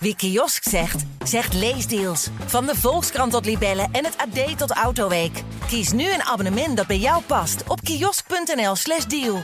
Wie 0.00 0.16
kiosk 0.16 0.68
zegt, 0.68 1.04
zegt 1.24 1.54
leesdeals. 1.54 2.28
Van 2.46 2.66
de 2.66 2.74
Volkskrant 2.74 3.32
tot 3.32 3.44
Libellen 3.44 3.88
en 3.92 4.04
het 4.04 4.16
AD 4.16 4.58
tot 4.58 4.70
Autoweek. 4.70 5.42
Kies 5.66 5.92
nu 5.92 6.12
een 6.12 6.22
abonnement 6.22 6.76
dat 6.76 6.86
bij 6.86 6.98
jou 6.98 7.22
past 7.22 7.68
op 7.68 7.80
kiosk.nl/slash 7.80 9.04
deal. 9.04 9.42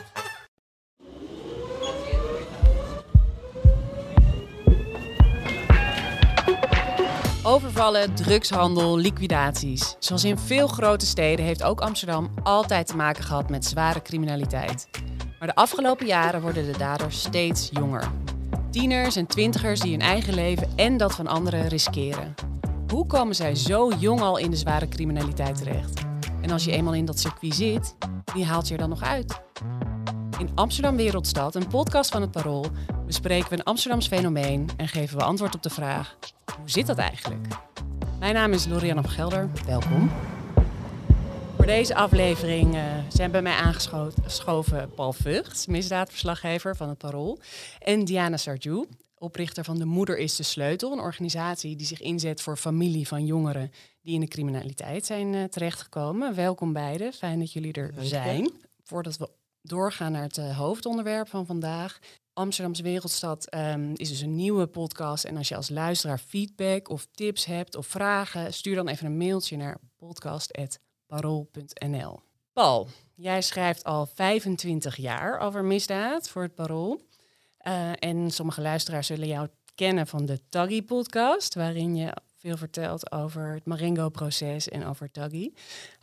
Overvallen, 7.43 8.15
drugshandel, 8.15 8.99
liquidaties. 8.99 9.97
Zoals 9.99 10.25
in 10.25 10.39
veel 10.39 10.67
grote 10.67 11.07
steden 11.07 11.45
heeft 11.45 11.63
ook 11.63 11.81
Amsterdam 11.81 12.31
altijd 12.43 12.87
te 12.87 12.97
maken 12.97 13.25
gehad 13.25 13.51
met 13.51 13.65
zware 13.65 14.03
criminaliteit. 14.03 14.89
Maar 15.39 15.49
de 15.49 15.55
afgelopen 15.55 16.07
jaren 16.07 16.41
worden 16.41 16.73
de 16.73 16.79
daders 16.79 17.21
steeds 17.21 17.69
jonger. 17.73 18.11
Tieners 18.75 19.16
en 19.16 19.27
twintigers 19.27 19.80
die 19.80 19.91
hun 19.91 20.01
eigen 20.01 20.34
leven 20.34 20.69
en 20.77 20.97
dat 20.97 21.15
van 21.15 21.27
anderen 21.27 21.69
riskeren. 21.69 22.34
Hoe 22.89 23.07
komen 23.07 23.35
zij 23.35 23.55
zo 23.55 23.93
jong 23.98 24.21
al 24.21 24.37
in 24.37 24.51
de 24.51 24.57
zware 24.57 24.89
criminaliteit 24.89 25.57
terecht? 25.57 26.01
En 26.41 26.51
als 26.51 26.65
je 26.65 26.73
eenmaal 26.73 26.95
in 26.95 27.05
dat 27.05 27.21
circuit 27.21 27.55
zit, 27.55 27.95
wie 28.34 28.45
haalt 28.45 28.69
je 28.69 28.75
er 28.75 28.81
dan 28.81 28.89
nog 28.89 29.03
uit? 29.03 29.41
In 30.39 30.48
Amsterdam 30.55 30.97
Wereldstad, 30.97 31.55
een 31.55 31.69
podcast 31.69 32.11
van 32.11 32.21
het 32.21 32.31
Parool, 32.31 32.67
bespreken 33.07 33.48
we 33.48 33.57
een 33.57 33.65
Amsterdams 33.65 34.07
fenomeen 34.07 34.69
en 34.77 34.89
geven 34.89 35.19
we 35.19 35.25
antwoord 35.25 35.55
op 35.55 35.62
de 35.62 35.70
vraag: 35.70 36.17
hoe 36.45 36.70
zit 36.70 36.87
dat 36.87 36.98
eigenlijk? 36.98 37.47
Mijn 38.19 38.34
naam 38.34 38.53
is 38.53 38.67
Lorianne 38.67 39.03
van 39.03 39.11
Gelder, 39.11 39.51
welkom. 39.67 40.11
Voor 41.65 41.73
deze 41.73 41.95
aflevering 41.95 42.75
uh, 42.75 42.95
zijn 43.09 43.31
bij 43.31 43.43
mij 43.43 43.53
aangeschoven 43.53 44.91
Paul 44.95 45.13
Vught, 45.13 45.69
misdaadverslaggever 45.69 46.77
van 46.77 46.89
het 46.89 46.99
Parool, 46.99 47.39
en 47.79 48.05
Diana 48.05 48.37
Sarjou, 48.37 48.87
oprichter 49.19 49.65
van 49.65 49.79
De 49.79 49.85
Moeder 49.85 50.19
is 50.19 50.37
de 50.37 50.43
Sleutel, 50.43 50.93
een 50.93 50.99
organisatie 51.01 51.77
die 51.77 51.87
zich 51.87 52.01
inzet 52.01 52.43
voor 52.43 52.57
familie 52.57 53.09
van 53.09 53.25
jongeren 53.25 53.71
die 54.03 54.15
in 54.15 54.21
de 54.21 54.29
criminaliteit 54.29 55.06
zijn 55.06 55.33
uh, 55.33 55.45
terechtgekomen. 55.45 56.34
Welkom 56.34 56.73
beiden, 56.73 57.12
fijn 57.12 57.39
dat 57.39 57.53
jullie 57.53 57.73
er 57.73 57.95
zijn. 57.99 58.51
Voordat 58.83 59.17
we 59.17 59.31
doorgaan 59.62 60.12
naar 60.12 60.23
het 60.23 60.37
uh, 60.37 60.59
hoofdonderwerp 60.59 61.28
van 61.28 61.47
vandaag. 61.47 61.99
Amsterdamse 62.33 62.83
Wereldstad 62.83 63.55
um, 63.55 63.93
is 63.95 64.09
dus 64.09 64.21
een 64.21 64.37
nieuwe 64.37 64.67
podcast. 64.67 65.25
En 65.25 65.37
als 65.37 65.49
je 65.49 65.56
als 65.56 65.69
luisteraar 65.69 66.19
feedback 66.19 66.89
of 66.89 67.06
tips 67.11 67.45
hebt 67.45 67.77
of 67.77 67.87
vragen, 67.87 68.55
stuur 68.55 68.75
dan 68.75 68.89
even 68.89 69.06
een 69.06 69.17
mailtje 69.17 69.56
naar 69.56 69.78
podcast.parool.nl. 71.08 72.20
Paul, 72.52 72.88
jij 73.14 73.42
schrijft 73.42 73.84
al 73.84 74.06
25 74.06 74.97
jaar 74.97 75.38
over 75.38 75.64
misdaad 75.64 76.28
voor 76.28 76.42
het 76.42 76.55
Parool. 76.55 77.00
Uh, 77.66 77.91
en 77.98 78.30
sommige 78.30 78.60
luisteraars 78.60 79.06
zullen 79.06 79.27
jou 79.27 79.48
kennen 79.75 80.06
van 80.06 80.27
de 80.27 80.41
Taggy-podcast, 80.48 81.55
waarin 81.55 81.97
je 81.97 82.16
veel 82.36 82.56
vertelt 82.56 83.12
over 83.12 83.52
het 83.52 83.64
Marengo-proces 83.64 84.69
en 84.69 84.86
over 84.86 85.10
Taggy. 85.10 85.52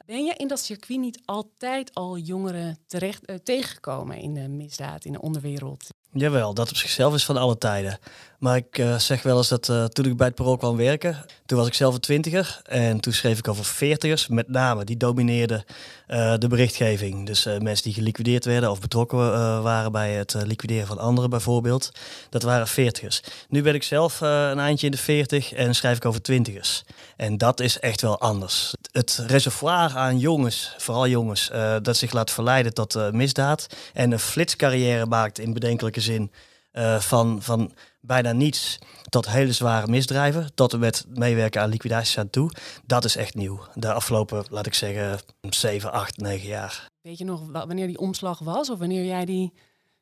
Ben 0.05 0.25
je 0.25 0.33
in 0.33 0.47
dat 0.47 0.59
circuit 0.59 0.99
niet 0.99 1.21
altijd 1.25 1.93
al 1.93 2.17
jongeren 2.17 2.77
terecht, 2.87 3.29
uh, 3.29 3.35
tegengekomen 3.35 4.17
in 4.17 4.33
de 4.33 4.47
misdaad, 4.47 5.05
in 5.05 5.11
de 5.11 5.21
onderwereld? 5.21 5.89
Jawel, 6.13 6.53
dat 6.53 6.69
op 6.69 6.75
zichzelf 6.75 7.13
is 7.13 7.25
van 7.25 7.37
alle 7.37 7.57
tijden. 7.57 7.99
Maar 8.39 8.55
ik 8.55 8.77
uh, 8.77 8.97
zeg 8.97 9.23
wel 9.23 9.37
eens 9.37 9.47
dat 9.47 9.67
uh, 9.67 9.85
toen 9.85 10.05
ik 10.05 10.17
bij 10.17 10.27
het 10.27 10.35
Parool 10.35 10.57
kwam 10.57 10.77
werken, 10.77 11.25
toen 11.45 11.57
was 11.57 11.67
ik 11.67 11.73
zelf 11.73 11.93
een 11.93 11.99
twintiger. 11.99 12.61
En 12.63 12.99
toen 12.99 13.13
schreef 13.13 13.37
ik 13.37 13.47
over 13.47 13.65
veertigers, 13.65 14.27
met 14.27 14.47
name. 14.47 14.83
Die 14.83 14.97
domineerden 14.97 15.63
uh, 16.07 16.33
de 16.37 16.47
berichtgeving. 16.47 17.25
Dus 17.25 17.45
mensen 17.45 17.83
die 17.83 17.93
geliquideerd 17.93 18.45
werden 18.45 18.71
of 18.71 18.79
betrokken 18.79 19.17
waren 19.63 19.91
bij 19.91 20.13
het 20.13 20.35
liquideren 20.45 20.87
van 20.87 20.97
anderen 20.97 21.29
bijvoorbeeld. 21.29 21.91
Dat 22.29 22.43
waren 22.43 22.67
veertigers. 22.67 23.21
Nu 23.49 23.61
ben 23.61 23.75
ik 23.75 23.83
zelf 23.83 24.21
een 24.21 24.59
eindje 24.59 24.85
in 24.85 24.91
de 24.91 24.97
veertig 24.97 25.53
en 25.53 25.75
schrijf 25.75 25.97
ik 25.97 26.05
over 26.05 26.21
twintigers. 26.21 26.83
En 27.15 27.37
dat 27.37 27.59
is 27.59 27.79
echt 27.79 28.01
wel 28.01 28.19
anders. 28.19 28.73
Het 28.91 29.23
reservoir 29.27 29.97
aan 29.97 30.19
jongens, 30.19 30.75
vooral 30.77 31.07
jongens, 31.07 31.49
dat 31.81 31.97
zich 31.97 32.11
laat 32.11 32.31
verleiden 32.31 32.73
tot 32.73 33.11
misdaad. 33.11 33.67
En 33.93 34.11
een 34.11 34.19
flitscarrière 34.19 35.05
maakt 35.05 35.39
in 35.39 35.53
bedenkelijke 35.53 36.01
zin. 36.01 36.31
Uh, 36.73 36.99
van, 36.99 37.41
van 37.41 37.71
bijna 38.01 38.31
niets 38.31 38.79
tot 39.09 39.29
hele 39.29 39.51
zware 39.51 39.87
misdrijven, 39.87 40.53
tot 40.53 40.73
en 40.73 40.79
met 40.79 41.05
meewerken 41.09 41.61
aan 41.61 41.69
liquidaties 41.69 42.17
aan 42.17 42.29
toe. 42.29 42.51
Dat 42.85 43.05
is 43.05 43.15
echt 43.15 43.35
nieuw. 43.35 43.59
De 43.73 43.93
afgelopen, 43.93 44.45
laat 44.49 44.65
ik 44.65 44.73
zeggen, 44.73 45.19
7, 45.49 45.91
8, 45.91 46.17
9 46.17 46.47
jaar. 46.47 46.89
Weet 47.01 47.17
je 47.17 47.23
nog 47.23 47.41
wanneer 47.51 47.87
die 47.87 47.97
omslag 47.97 48.39
was 48.39 48.69
of 48.69 48.79
wanneer 48.79 49.05
jij 49.05 49.25
die 49.25 49.53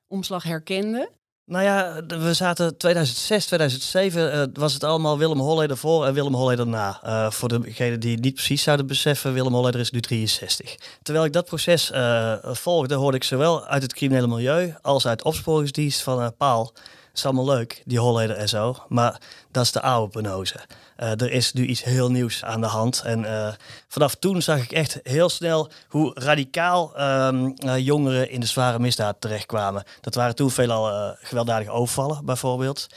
omslag 0.07 0.43
herkende? 0.43 1.09
Nou 1.49 1.63
ja, 1.63 2.01
we 2.07 2.33
zaten 2.33 2.77
2006, 2.77 3.45
2007 3.45 4.35
uh, 4.35 4.43
was 4.53 4.73
het 4.73 4.83
allemaal 4.83 5.17
Willem 5.17 5.39
Holleder 5.39 5.77
voor 5.77 6.05
en 6.05 6.13
Willem 6.13 6.33
Holleder 6.33 6.67
na. 6.67 7.01
Uh, 7.05 7.31
voor 7.31 7.61
degenen 7.61 7.99
die 7.99 8.11
het 8.11 8.21
niet 8.21 8.33
precies 8.33 8.63
zouden 8.63 8.87
beseffen, 8.87 9.33
Willem 9.33 9.53
Holleder 9.53 9.79
is 9.79 9.91
nu 9.91 9.99
63. 9.99 10.75
Terwijl 11.01 11.25
ik 11.25 11.33
dat 11.33 11.45
proces 11.45 11.91
uh, 11.91 12.33
volgde, 12.43 12.95
hoorde 12.95 13.17
ik 13.17 13.23
zowel 13.23 13.65
uit 13.65 13.81
het 13.81 13.93
criminele 13.93 14.27
milieu 14.27 14.75
als 14.81 15.07
uit 15.07 15.23
opsporingsdienst 15.23 16.01
van 16.01 16.33
Paal 16.37 16.73
is 17.19 17.25
allemaal 17.25 17.55
leuk, 17.55 17.81
die 17.85 17.99
Holleder 17.99 18.35
en 18.35 18.49
zo. 18.49 18.75
Maar 18.87 19.21
dat 19.51 19.63
is 19.63 19.71
de 19.71 19.81
oude 19.81 20.11
penose. 20.11 20.59
Uh, 20.97 21.11
er 21.11 21.31
is 21.31 21.53
nu 21.53 21.65
iets 21.65 21.83
heel 21.83 22.11
nieuws 22.11 22.43
aan 22.43 22.61
de 22.61 22.67
hand. 22.67 23.01
En 23.05 23.23
uh, 23.23 23.53
vanaf 23.87 24.15
toen 24.15 24.41
zag 24.41 24.63
ik 24.63 24.71
echt 24.71 24.99
heel 25.03 25.29
snel 25.29 25.69
hoe 25.87 26.11
radicaal 26.13 27.01
um, 27.01 27.53
uh, 27.65 27.77
jongeren 27.77 28.29
in 28.29 28.39
de 28.39 28.45
zware 28.45 28.79
misdaad 28.79 29.15
terechtkwamen. 29.21 29.83
Dat 30.01 30.15
waren 30.15 30.35
toen 30.35 30.51
veelal 30.51 31.15
gewelddadige 31.21 31.71
overvallen, 31.71 32.25
bijvoorbeeld. 32.25 32.87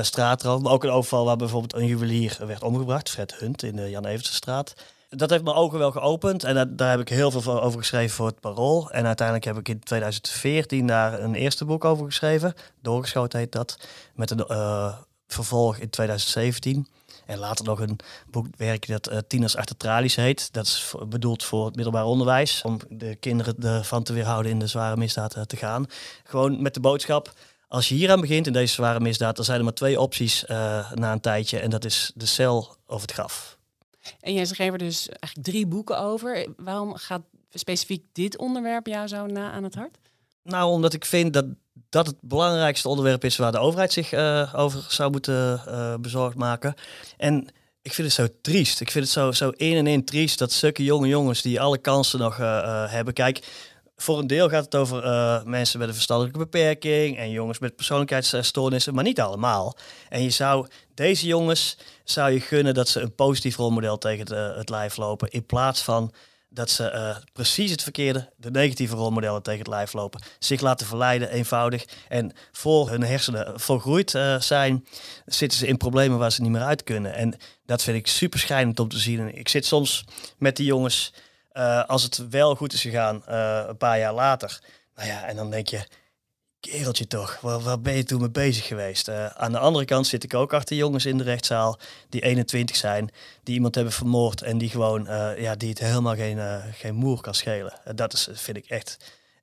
straatroof, 0.00 0.60
maar 0.60 0.72
ook 0.72 0.84
een 0.84 0.90
overval 0.90 1.24
waar 1.24 1.36
bijvoorbeeld 1.36 1.74
een 1.74 1.86
juwelier 1.86 2.36
werd 2.46 2.62
omgebracht, 2.62 3.10
Fred 3.10 3.34
Hunt 3.34 3.62
in 3.62 3.76
de 3.76 3.90
Jan 3.90 4.06
Evertsenstraat 4.06 4.74
dat 5.08 5.30
heeft 5.30 5.44
mijn 5.44 5.56
ogen 5.56 5.78
wel 5.78 5.90
geopend. 5.90 6.44
En 6.44 6.54
dat, 6.54 6.78
daar 6.78 6.90
heb 6.90 7.00
ik 7.00 7.08
heel 7.08 7.30
veel 7.30 7.62
over 7.62 7.78
geschreven 7.78 8.16
voor 8.16 8.26
het 8.26 8.40
Parool. 8.40 8.90
En 8.90 9.06
uiteindelijk 9.06 9.46
heb 9.46 9.58
ik 9.58 9.68
in 9.68 9.80
2014 9.80 10.86
daar 10.86 11.22
een 11.22 11.34
eerste 11.34 11.64
boek 11.64 11.84
over 11.84 12.06
geschreven. 12.06 12.54
Doorgeschoten 12.82 13.38
heet 13.38 13.52
dat. 13.52 13.78
Met 14.14 14.30
een 14.30 14.44
uh, 14.48 14.94
vervolg 15.26 15.76
in 15.76 15.90
2017. 15.90 16.88
En 17.26 17.38
later 17.38 17.64
nog 17.64 17.80
een 17.80 17.98
boekwerk 18.30 18.86
dat 18.86 19.10
uh, 19.10 19.18
Tieners 19.26 19.56
achter 19.56 19.76
tralies 19.76 20.16
heet. 20.16 20.52
Dat 20.52 20.66
is 20.66 20.94
bedoeld 21.08 21.44
voor 21.44 21.64
het 21.66 21.74
middelbaar 21.74 22.04
onderwijs. 22.04 22.62
Om 22.62 22.78
de 22.88 23.14
kinderen 23.14 23.54
ervan 23.62 24.02
te 24.02 24.12
weerhouden 24.12 24.52
in 24.52 24.58
de 24.58 24.66
zware 24.66 24.96
misdaad 24.96 25.36
uh, 25.36 25.42
te 25.42 25.56
gaan. 25.56 25.86
Gewoon 26.24 26.62
met 26.62 26.74
de 26.74 26.80
boodschap. 26.80 27.32
Als 27.68 27.88
je 27.88 27.94
hier 27.94 28.10
aan 28.10 28.20
begint 28.20 28.46
in 28.46 28.52
deze 28.52 28.74
zware 28.74 29.00
misdaad, 29.00 29.36
dan 29.36 29.44
zijn 29.44 29.58
er 29.58 29.64
maar 29.64 29.72
twee 29.72 30.00
opties 30.00 30.44
na 30.94 31.12
een 31.12 31.20
tijdje. 31.20 31.58
En 31.58 31.70
dat 31.70 31.84
is 31.84 32.12
de 32.14 32.26
cel 32.26 32.76
of 32.86 33.00
het 33.00 33.12
graf. 33.12 33.55
En 34.20 34.34
jij 34.34 34.44
schreef 34.44 34.72
er 34.72 34.78
dus 34.78 35.08
eigenlijk 35.08 35.48
drie 35.48 35.66
boeken 35.66 35.98
over. 35.98 36.46
Waarom 36.56 36.94
gaat 36.94 37.22
specifiek 37.50 38.04
dit 38.12 38.38
onderwerp 38.38 38.86
jou 38.86 39.08
zo 39.08 39.26
na 39.26 39.50
aan 39.50 39.64
het 39.64 39.74
hart? 39.74 39.98
Nou, 40.42 40.70
omdat 40.70 40.92
ik 40.92 41.04
vind 41.04 41.32
dat 41.32 41.46
dat 41.88 42.06
het 42.06 42.16
belangrijkste 42.20 42.88
onderwerp 42.88 43.24
is 43.24 43.36
waar 43.36 43.52
de 43.52 43.58
overheid 43.58 43.92
zich 43.92 44.12
uh, 44.12 44.54
over 44.56 44.84
zou 44.88 45.10
moeten 45.10 45.62
uh, 45.68 45.94
bezorgd 46.00 46.36
maken. 46.36 46.74
En 47.16 47.48
ik 47.82 47.92
vind 47.92 48.06
het 48.06 48.16
zo 48.16 48.34
triest. 48.42 48.80
Ik 48.80 48.90
vind 48.90 49.04
het 49.04 49.12
zo, 49.12 49.32
zo 49.32 49.50
in 49.50 49.76
en 49.76 49.86
in 49.86 50.04
triest 50.04 50.38
dat 50.38 50.52
zulke 50.52 50.84
jonge 50.84 51.08
jongens 51.08 51.42
die 51.42 51.60
alle 51.60 51.78
kansen 51.78 52.18
nog 52.18 52.38
uh, 52.38 52.90
hebben. 52.90 53.14
Kijk, 53.14 53.46
voor 53.96 54.18
een 54.18 54.26
deel 54.26 54.48
gaat 54.48 54.64
het 54.64 54.74
over 54.74 55.04
uh, 55.04 55.42
mensen 55.42 55.78
met 55.78 55.88
een 55.88 55.94
verstandelijke 55.94 56.38
beperking 56.38 57.18
en 57.18 57.30
jongens 57.30 57.58
met 57.58 57.76
persoonlijkheidsstoornissen, 57.76 58.94
maar 58.94 59.04
niet 59.04 59.20
allemaal. 59.20 59.76
En 60.08 60.22
je 60.22 60.30
zou 60.30 60.66
deze 60.94 61.26
jongens 61.26 61.78
zou 62.04 62.30
je 62.30 62.40
gunnen 62.40 62.74
dat 62.74 62.88
ze 62.88 63.00
een 63.00 63.14
positief 63.14 63.56
rolmodel 63.56 63.98
tegen 63.98 64.56
het 64.56 64.68
lijf 64.68 64.96
lopen, 64.96 65.30
in 65.30 65.46
plaats 65.46 65.82
van 65.82 66.12
dat 66.48 66.70
ze 66.70 66.92
uh, 66.94 67.16
precies 67.32 67.70
het 67.70 67.82
verkeerde, 67.82 68.32
de 68.36 68.50
negatieve 68.50 68.96
rolmodellen 68.96 69.42
tegen 69.42 69.58
het 69.58 69.68
lijf 69.68 69.92
lopen. 69.92 70.22
Zich 70.38 70.60
laten 70.60 70.86
verleiden, 70.86 71.30
eenvoudig. 71.30 71.84
En 72.08 72.32
voor 72.52 72.90
hun 72.90 73.02
hersenen 73.02 73.60
volgroeid 73.60 74.14
uh, 74.14 74.40
zijn, 74.40 74.86
zitten 75.26 75.58
ze 75.58 75.66
in 75.66 75.76
problemen 75.76 76.18
waar 76.18 76.32
ze 76.32 76.42
niet 76.42 76.50
meer 76.50 76.62
uit 76.62 76.82
kunnen. 76.82 77.14
En 77.14 77.36
dat 77.66 77.82
vind 77.82 77.96
ik 77.96 78.06
super 78.06 78.38
schijnend 78.38 78.80
om 78.80 78.88
te 78.88 78.98
zien. 78.98 79.36
Ik 79.38 79.48
zit 79.48 79.66
soms 79.66 80.04
met 80.38 80.56
die 80.56 80.66
jongens 80.66 81.12
uh, 81.56 81.84
als 81.84 82.02
het 82.02 82.28
wel 82.30 82.54
goed 82.54 82.72
is 82.72 82.80
gegaan, 82.80 83.22
uh, 83.28 83.64
een 83.68 83.76
paar 83.76 83.98
jaar 83.98 84.12
later. 84.12 84.60
Nou 84.94 85.08
ja, 85.08 85.24
en 85.24 85.36
dan 85.36 85.50
denk 85.50 85.68
je, 85.68 85.86
kereltje 86.60 87.06
toch, 87.06 87.40
waar, 87.40 87.60
waar 87.60 87.80
ben 87.80 87.94
je 87.94 88.04
toen 88.04 88.20
mee 88.20 88.30
bezig 88.30 88.66
geweest? 88.66 89.08
Uh, 89.08 89.26
aan 89.26 89.52
de 89.52 89.58
andere 89.58 89.84
kant 89.84 90.06
zit 90.06 90.24
ik 90.24 90.34
ook 90.34 90.52
achter 90.52 90.76
jongens 90.76 91.06
in 91.06 91.18
de 91.18 91.24
rechtszaal 91.24 91.78
die 92.08 92.20
21 92.20 92.76
zijn, 92.76 93.10
die 93.42 93.54
iemand 93.54 93.74
hebben 93.74 93.92
vermoord 93.92 94.42
en 94.42 94.58
die 94.58 94.70
gewoon, 94.70 95.04
ja, 95.38 95.54
die 95.54 95.68
het 95.68 95.78
helemaal 95.78 96.14
geen, 96.14 96.62
geen 96.72 96.94
moer 96.94 97.20
kan 97.20 97.34
schelen. 97.34 97.72
dat 97.94 98.12
is, 98.12 98.28
vind 98.32 98.56
ik 98.56 98.66
echt, 98.66 98.96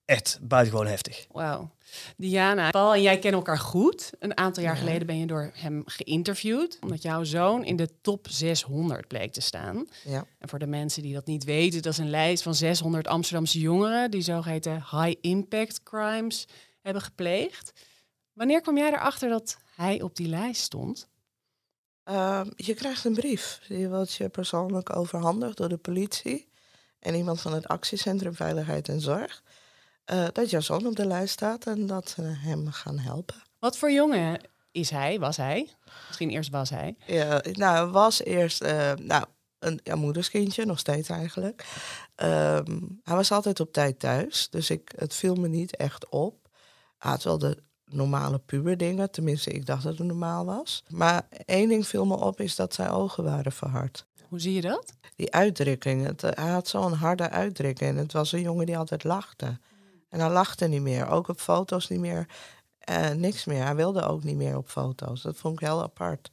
echt 0.05 0.39
buitengewoon 0.41 0.87
heftig. 0.87 1.25
Wauw. 1.31 1.71
Diana, 2.17 2.69
Paul 2.69 2.93
en 2.93 3.01
jij 3.01 3.19
kennen 3.19 3.39
elkaar 3.39 3.59
goed. 3.59 4.11
Een 4.19 4.37
aantal 4.37 4.63
jaar 4.63 4.77
geleden 4.77 5.07
ben 5.07 5.17
je 5.17 5.25
door 5.25 5.51
hem 5.53 5.83
geïnterviewd, 5.85 6.77
omdat 6.81 7.01
jouw 7.01 7.23
zoon 7.23 7.65
in 7.65 7.75
de 7.75 7.89
top 8.01 8.27
600 8.29 9.07
bleek 9.07 9.33
te 9.33 9.41
staan. 9.41 9.87
Ja. 10.03 10.25
En 10.39 10.49
voor 10.49 10.59
de 10.59 10.67
mensen 10.67 11.01
die 11.01 11.13
dat 11.13 11.25
niet 11.25 11.43
weten, 11.43 11.81
dat 11.81 11.91
is 11.91 11.99
een 11.99 12.09
lijst 12.09 12.43
van 12.43 12.55
600 12.55 13.07
Amsterdamse 13.07 13.59
jongeren 13.59 14.11
die 14.11 14.21
zogeheten 14.21 14.73
high 14.73 15.15
impact 15.21 15.83
crimes 15.83 16.47
hebben 16.81 17.01
gepleegd. 17.01 17.71
Wanneer 18.33 18.61
kwam 18.61 18.77
jij 18.77 18.91
erachter 18.91 19.29
dat 19.29 19.57
hij 19.75 20.01
op 20.01 20.15
die 20.15 20.27
lijst 20.27 20.61
stond? 20.61 21.07
Ehm, 22.03 22.49
je 22.55 22.73
krijgt 22.73 23.05
een 23.05 23.13
brief. 23.13 23.61
Die 23.67 23.89
wordt 23.89 24.13
je 24.13 24.29
persoonlijk 24.29 24.95
overhandigd 24.95 25.57
door 25.57 25.69
de 25.69 25.77
politie 25.77 26.47
en 26.99 27.15
iemand 27.15 27.41
van 27.41 27.53
het 27.53 27.67
actiecentrum 27.67 28.35
Veiligheid 28.35 28.89
en 28.89 29.01
Zorg. 29.01 29.43
Uh, 30.11 30.27
dat 30.31 30.49
jouw 30.49 30.59
zoon 30.59 30.85
op 30.85 30.95
de 30.95 31.05
lijst 31.05 31.33
staat 31.33 31.65
en 31.65 31.87
dat 31.87 32.09
ze 32.09 32.21
hem 32.21 32.71
gaan 32.71 32.99
helpen. 32.99 33.35
Wat 33.59 33.77
voor 33.77 33.91
jongen 33.91 34.41
is 34.71 34.89
hij? 34.89 35.19
Was 35.19 35.37
hij? 35.37 35.69
Misschien 36.07 36.29
eerst 36.29 36.49
was 36.49 36.69
hij. 36.69 36.95
Ja, 37.05 37.43
nou, 37.51 37.91
was 37.91 38.23
eerst 38.23 38.63
uh, 38.63 38.93
nou, 38.93 39.25
een 39.59 39.79
ja, 39.83 39.95
moederskindje, 39.95 40.65
nog 40.65 40.79
steeds 40.79 41.09
eigenlijk. 41.09 41.65
Ehm, 42.15 42.79
hij 43.03 43.15
was 43.15 43.31
altijd 43.31 43.59
op 43.59 43.73
tijd 43.73 43.99
thuis, 43.99 44.49
dus 44.49 44.69
ik, 44.69 44.91
het 44.95 45.13
viel 45.13 45.35
me 45.35 45.47
niet 45.47 45.75
echt 45.75 46.09
op. 46.09 46.49
Hij 46.97 47.11
had 47.11 47.23
wel 47.23 47.37
de 47.37 47.57
normale 47.85 48.39
puberdingen, 48.39 49.11
tenminste 49.11 49.51
ik 49.51 49.65
dacht 49.65 49.83
dat 49.83 49.97
het 49.97 50.07
normaal 50.07 50.45
was. 50.45 50.83
Maar 50.87 51.27
één 51.45 51.69
ding 51.69 51.87
viel 51.87 52.05
me 52.05 52.15
op, 52.15 52.41
is 52.41 52.55
dat 52.55 52.73
zijn 52.73 52.89
ogen 52.89 53.23
waren 53.23 53.51
verhard. 53.51 54.05
Hoe 54.27 54.39
zie 54.39 54.53
je 54.53 54.61
dat? 54.61 54.93
Die 55.15 55.33
uitdrukking, 55.33 56.05
het, 56.05 56.21
hij 56.21 56.49
had 56.49 56.67
zo'n 56.67 56.93
harde 56.93 57.29
uitdrukking. 57.29 57.89
En 57.89 57.97
het 57.97 58.11
was 58.11 58.31
een 58.31 58.41
jongen 58.41 58.65
die 58.65 58.77
altijd 58.77 59.03
lachte. 59.03 59.59
En 60.13 60.19
hij 60.19 60.29
lachte 60.29 60.67
niet 60.67 60.81
meer, 60.81 61.07
ook 61.07 61.27
op 61.27 61.39
foto's 61.39 61.87
niet 61.87 61.99
meer. 61.99 62.27
Uh, 62.89 63.09
niks 63.09 63.45
meer. 63.45 63.63
Hij 63.63 63.75
wilde 63.75 64.01
ook 64.01 64.23
niet 64.23 64.35
meer 64.35 64.57
op 64.57 64.69
foto's. 64.69 65.21
Dat 65.21 65.37
vond 65.37 65.53
ik 65.53 65.67
heel 65.67 65.81
apart. 65.81 66.31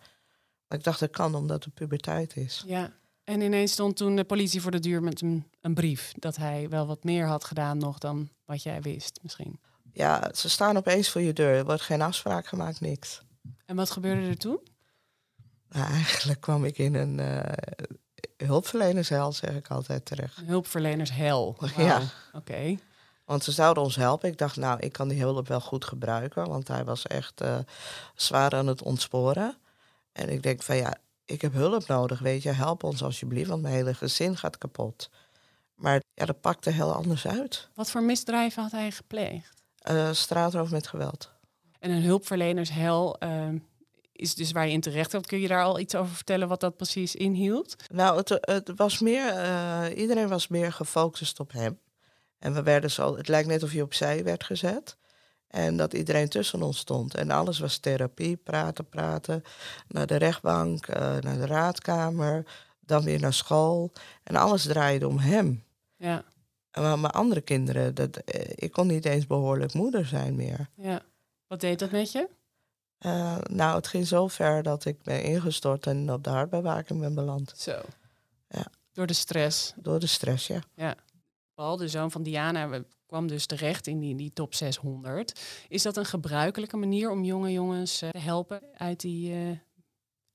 Ik 0.68 0.84
dacht, 0.84 1.00
dat 1.00 1.10
kan 1.10 1.34
omdat 1.34 1.64
het 1.64 1.74
puberteit 1.74 2.36
is. 2.36 2.64
Ja, 2.66 2.92
en 3.24 3.40
ineens 3.40 3.72
stond 3.72 3.96
toen 3.96 4.16
de 4.16 4.24
politie 4.24 4.60
voor 4.60 4.70
de 4.70 4.78
deur 4.78 5.02
met 5.02 5.20
een, 5.20 5.46
een 5.60 5.74
brief. 5.74 6.12
Dat 6.16 6.36
hij 6.36 6.68
wel 6.68 6.86
wat 6.86 7.04
meer 7.04 7.26
had 7.26 7.44
gedaan 7.44 7.78
nog 7.78 7.98
dan 7.98 8.28
wat 8.44 8.62
jij 8.62 8.82
wist 8.82 9.18
misschien. 9.22 9.60
Ja, 9.92 10.30
ze 10.34 10.48
staan 10.48 10.76
opeens 10.76 11.10
voor 11.10 11.20
je 11.20 11.32
deur. 11.32 11.54
Er 11.54 11.64
wordt 11.64 11.82
geen 11.82 12.02
afspraak 12.02 12.46
gemaakt, 12.46 12.80
niks. 12.80 13.22
En 13.66 13.76
wat 13.76 13.90
gebeurde 13.90 14.26
er 14.26 14.38
toen? 14.38 14.60
Nou, 15.68 15.92
eigenlijk 15.92 16.40
kwam 16.40 16.64
ik 16.64 16.78
in 16.78 16.94
een 16.94 17.18
uh, 17.18 17.40
hulpverlenershel, 18.36 19.32
zeg 19.32 19.54
ik 19.54 19.68
altijd 19.68 20.04
terecht. 20.04 20.38
Een 20.38 20.46
hulpverlenershel? 20.46 21.56
Ja. 21.76 22.02
Oké. 22.32 22.78
Want 23.30 23.44
ze 23.44 23.52
zouden 23.52 23.82
ons 23.82 23.96
helpen. 23.96 24.28
Ik 24.28 24.38
dacht, 24.38 24.56
nou, 24.56 24.80
ik 24.80 24.92
kan 24.92 25.08
die 25.08 25.20
hulp 25.20 25.48
wel 25.48 25.60
goed 25.60 25.84
gebruiken. 25.84 26.48
Want 26.48 26.68
hij 26.68 26.84
was 26.84 27.06
echt 27.06 27.42
uh, 27.42 27.58
zwaar 28.14 28.54
aan 28.54 28.66
het 28.66 28.82
ontsporen. 28.82 29.56
En 30.12 30.28
ik 30.28 30.42
denk 30.42 30.62
van 30.62 30.76
ja, 30.76 30.96
ik 31.24 31.42
heb 31.42 31.52
hulp 31.52 31.86
nodig, 31.86 32.18
weet 32.18 32.42
je. 32.42 32.50
Help 32.50 32.84
ons 32.84 33.02
alsjeblieft, 33.02 33.48
want 33.48 33.62
mijn 33.62 33.74
hele 33.74 33.94
gezin 33.94 34.36
gaat 34.36 34.58
kapot. 34.58 35.10
Maar 35.74 36.02
ja, 36.14 36.24
dat 36.24 36.40
pakte 36.40 36.70
heel 36.70 36.92
anders 36.92 37.26
uit. 37.26 37.68
Wat 37.74 37.90
voor 37.90 38.02
misdrijven 38.02 38.62
had 38.62 38.72
hij 38.72 38.90
gepleegd? 38.90 39.62
Uh, 39.90 40.12
straatroof 40.12 40.70
met 40.70 40.86
geweld. 40.86 41.30
En 41.78 41.90
een 41.90 42.02
hulpverlenershel 42.02 43.16
uh, 43.22 43.48
is 44.12 44.34
dus 44.34 44.52
waar 44.52 44.66
je 44.66 44.72
in 44.72 44.80
terecht 44.80 45.12
hebt. 45.12 45.26
Kun 45.26 45.40
je 45.40 45.48
daar 45.48 45.64
al 45.64 45.78
iets 45.78 45.94
over 45.94 46.14
vertellen 46.14 46.48
wat 46.48 46.60
dat 46.60 46.76
precies 46.76 47.14
inhield? 47.14 47.76
Nou, 47.92 48.16
het, 48.16 48.38
het 48.40 48.72
was 48.76 48.98
meer, 48.98 49.34
uh, 49.34 49.84
iedereen 49.96 50.28
was 50.28 50.48
meer 50.48 50.72
gefocust 50.72 51.40
op 51.40 51.52
hem. 51.52 51.78
En 52.40 52.54
we 52.54 52.62
werden 52.62 52.90
zo, 52.90 53.16
het 53.16 53.28
lijkt 53.28 53.48
net 53.48 53.62
of 53.62 53.72
je 53.72 53.82
opzij 53.82 54.24
werd 54.24 54.44
gezet. 54.44 54.96
En 55.46 55.76
dat 55.76 55.92
iedereen 55.92 56.28
tussen 56.28 56.62
ons 56.62 56.78
stond. 56.78 57.14
En 57.14 57.30
alles 57.30 57.58
was 57.58 57.78
therapie, 57.78 58.36
praten, 58.36 58.88
praten. 58.88 59.42
Naar 59.88 60.06
de 60.06 60.16
rechtbank, 60.16 60.88
uh, 60.88 60.96
naar 60.96 61.38
de 61.38 61.46
raadkamer, 61.46 62.44
dan 62.80 63.04
weer 63.04 63.20
naar 63.20 63.32
school. 63.32 63.92
En 64.22 64.36
alles 64.36 64.62
draaide 64.62 65.08
om 65.08 65.18
hem. 65.18 65.64
Ja. 65.96 66.24
En 66.70 66.82
mijn 66.82 67.12
andere 67.12 67.40
kinderen, 67.40 67.94
dat, 67.94 68.16
eh, 68.16 68.50
ik 68.54 68.72
kon 68.72 68.86
niet 68.86 69.04
eens 69.04 69.26
behoorlijk 69.26 69.72
moeder 69.72 70.06
zijn 70.06 70.34
meer. 70.34 70.68
Ja. 70.74 71.02
Wat 71.46 71.60
deed 71.60 71.78
dat 71.78 71.90
met 71.90 72.12
je? 72.12 72.28
Uh, 73.06 73.38
nou, 73.50 73.76
het 73.76 73.86
ging 73.86 74.06
zo 74.06 74.28
ver 74.28 74.62
dat 74.62 74.84
ik 74.84 75.02
ben 75.02 75.22
ingestort 75.22 75.86
en 75.86 76.12
op 76.12 76.24
de 76.24 76.30
hartbewaking 76.30 77.00
ben 77.00 77.14
beland. 77.14 77.52
Zo. 77.56 77.80
Ja. 78.48 78.66
Door 78.92 79.06
de 79.06 79.12
stress? 79.12 79.72
Door 79.76 80.00
de 80.00 80.06
stress, 80.06 80.46
ja. 80.46 80.60
Ja. 80.74 80.94
Paul, 81.60 81.76
de 81.76 81.88
zoon 81.88 82.10
van 82.10 82.22
Diana, 82.22 82.82
kwam 83.06 83.26
dus 83.26 83.46
terecht 83.46 83.86
in 83.86 83.98
die, 83.98 84.14
die 84.14 84.32
top 84.32 84.54
600. 84.54 85.40
Is 85.68 85.82
dat 85.82 85.96
een 85.96 86.04
gebruikelijke 86.04 86.76
manier 86.76 87.10
om 87.10 87.24
jonge 87.24 87.52
jongens 87.52 88.02
eh, 88.02 88.08
te 88.08 88.18
helpen 88.18 88.62
uit 88.76 89.00
die 89.00 89.32
uh, 89.32 89.56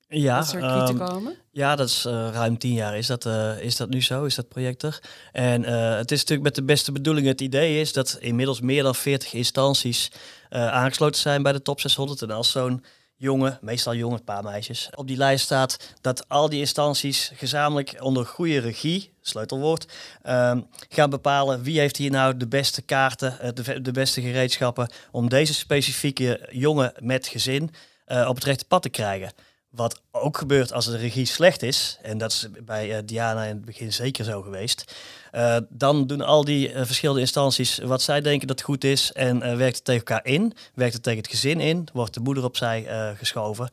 ja, 0.07 0.42
circuit 0.42 0.89
um, 0.89 0.98
te 0.98 1.04
komen? 1.04 1.36
Ja, 1.51 1.75
dat 1.75 1.88
is 1.88 2.06
uh, 2.06 2.30
ruim 2.31 2.57
tien 2.57 2.74
jaar 2.74 2.98
is 2.98 3.07
dat, 3.07 3.25
is 3.60 3.75
dat 3.75 3.89
nu 3.89 4.01
zo, 4.01 4.24
is 4.24 4.36
dat 4.36 4.48
project 4.48 4.83
er. 4.83 5.04
En 5.31 5.63
het 5.98 6.12
is 6.12 6.19
natuurlijk 6.19 6.48
met 6.48 6.56
de 6.56 6.63
beste 6.63 6.92
bedoelingen. 6.92 7.31
Het 7.31 7.42
idee 7.42 7.80
is 7.80 7.94
dat 7.94 8.18
inmiddels 8.19 8.62
meer 8.62 8.83
dan 8.83 8.95
40 8.95 9.33
instanties 9.33 10.12
aangesloten 10.50 11.22
zijn 11.22 11.44
bij 11.44 11.51
de 11.51 11.62
top 11.62 11.80
600. 11.80 12.22
En 12.22 12.31
als 12.31 12.51
zo'n 12.51 12.83
jongen, 13.18 13.58
meestal 13.62 13.96
jongen, 13.96 14.24
paar 14.24 14.44
meisjes, 14.44 14.90
op 14.96 15.08
die 15.08 15.18
lijst 15.18 15.46
staat 15.46 15.94
dat 16.02 16.30
al 16.30 16.50
die 16.50 16.60
instanties 16.60 17.32
gezamenlijk 17.36 17.96
onder 18.00 18.26
goede 18.26 18.60
regie, 18.60 19.12
sleutelwoord, 19.22 19.94
um, 20.28 20.68
gaan 20.90 21.10
bepalen 21.10 21.64
wie 21.64 21.80
heeft 21.80 21.98
hier 21.98 22.12
nou 22.12 22.38
de 22.38 22.48
beste 22.48 22.82
kaarten, 22.82 23.38
uh, 23.42 23.50
de, 23.54 23.82
de, 23.82 23.92
beste 23.92 24.22
gereedschappen 24.22 24.90
om 25.12 25.30
deze 25.30 25.54
specifieke 25.54 26.50
jongen 26.52 26.94
met 27.00 27.28
gezin 27.28 27.72
uh, 28.08 28.26
op 28.28 28.36
het 28.36 28.44
rechte 28.44 28.66
pad 28.66 28.82
te 28.82 28.90
krijgen. 28.90 29.32
Wat 29.75 30.01
ook 30.12 30.38
gebeurt 30.38 30.74
als 30.74 30.86
de 30.86 30.98
regie 30.98 31.25
slecht 31.25 31.63
is, 31.63 31.98
en 32.01 32.18
dat 32.18 32.31
is 32.31 32.48
bij 32.66 32.89
uh, 32.89 32.98
Diana 33.06 33.44
in 33.44 33.56
het 33.56 33.66
begin 33.66 33.94
zeker 33.94 34.25
zo 34.25 34.42
geweest, 34.42 34.95
uh, 35.33 35.57
dan 35.69 36.07
doen 36.07 36.22
al 36.22 36.45
die 36.45 36.74
uh, 36.74 36.86
verschillende 36.86 37.22
instanties 37.22 37.77
wat 37.77 38.01
zij 38.01 38.22
denken 38.22 38.48
dat 38.48 38.62
goed 38.62 38.83
is 38.83 39.12
en 39.12 39.57
werkt 39.57 39.75
het 39.75 39.86
tegen 39.86 40.06
elkaar 40.06 40.25
in, 40.25 40.54
werkt 40.74 40.94
het 40.94 41.04
tegen 41.04 41.19
het 41.19 41.30
gezin 41.30 41.60
in, 41.60 41.88
wordt 41.94 42.13
de 42.13 42.19
moeder 42.19 42.44
opzij 42.44 42.88
geschoven. 43.18 43.69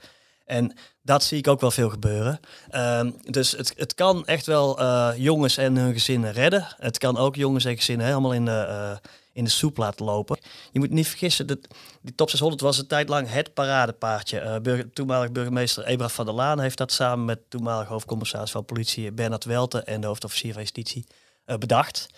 En 0.47 0.75
dat 1.03 1.25
zie 1.25 1.39
ik 1.39 1.49
ook 1.49 1.61
wel 1.61 1.71
veel 1.71 1.91
gebeuren. 1.91 2.41
Ehm, 2.71 3.11
dus 3.25 3.53
het, 3.53 3.73
het 3.77 3.95
kan 3.95 4.27
echt 4.27 4.47
wel 4.47 4.81
jongens 5.15 5.57
en 5.57 5.77
hun 5.77 5.93
gezinnen 5.93 6.33
redden. 6.33 6.67
Het 6.79 6.99
kan 6.99 7.17
ook 7.17 7.37
jongens 7.37 7.65
en 7.65 7.77
gezinnen 7.77 8.07
helemaal 8.07 8.33
in 8.33 8.45
de 8.45 9.01
in 9.33 9.45
de 9.45 9.51
soep 9.51 9.77
laten 9.77 10.05
lopen. 10.05 10.39
Je 10.73 10.79
moet 10.79 10.91
niet 10.91 11.09
vergissen, 11.09 11.47
dat 11.47 11.59
die 12.03 12.15
top 12.15 12.31
600 12.31 12.61
was 12.61 12.79
een 12.79 12.87
tijd 12.87 13.09
lang 13.09 13.31
het 13.31 13.55
paradepaardje. 13.55 14.61
Burger, 14.61 14.93
toenmalig 14.93 15.33
burgemeester 15.33 15.85
Ebrard 15.85 16.13
van 16.13 16.25
der 16.25 16.35
Laan 16.35 16.61
heeft 16.61 16.79
dat 16.79 16.93
samen 16.93 17.25
met 17.25 17.39
toenmalig 17.49 17.89
hoofdcommissaris 17.89 18.51
van 18.51 18.65
politie 18.65 19.13
Bernard 19.13 19.45
Welte 19.45 19.83
en 19.83 20.01
de 20.01 20.07
hoofdofficier 20.07 20.53
van 20.53 20.63
justitie 20.63 21.07
uh, 21.47 21.57
bedacht. 21.57 22.09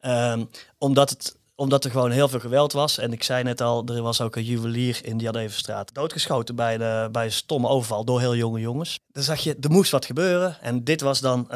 Um, 0.00 0.50
omdat 0.78 1.10
het 1.10 1.40
omdat 1.54 1.84
er 1.84 1.90
gewoon 1.90 2.10
heel 2.10 2.28
veel 2.28 2.40
geweld 2.40 2.72
was. 2.72 2.98
En 2.98 3.12
ik 3.12 3.22
zei 3.22 3.42
net 3.42 3.60
al, 3.60 3.86
er 3.86 4.02
was 4.02 4.20
ook 4.20 4.36
een 4.36 4.44
juwelier 4.44 5.00
in 5.02 5.16
die 5.16 5.26
Jadevenstraat 5.26 5.94
doodgeschoten 5.94 6.54
bij, 6.54 6.78
de, 6.78 7.08
bij 7.12 7.24
een 7.24 7.32
stomme 7.32 7.68
overval 7.68 8.04
door 8.04 8.20
heel 8.20 8.36
jonge 8.36 8.60
jongens. 8.60 8.98
Dan 9.12 9.22
zag 9.22 9.40
je, 9.40 9.56
er 9.60 9.70
moest 9.70 9.90
wat 9.90 10.06
gebeuren. 10.06 10.56
En 10.60 10.84
dit 10.84 11.00
was 11.00 11.20
dan 11.20 11.46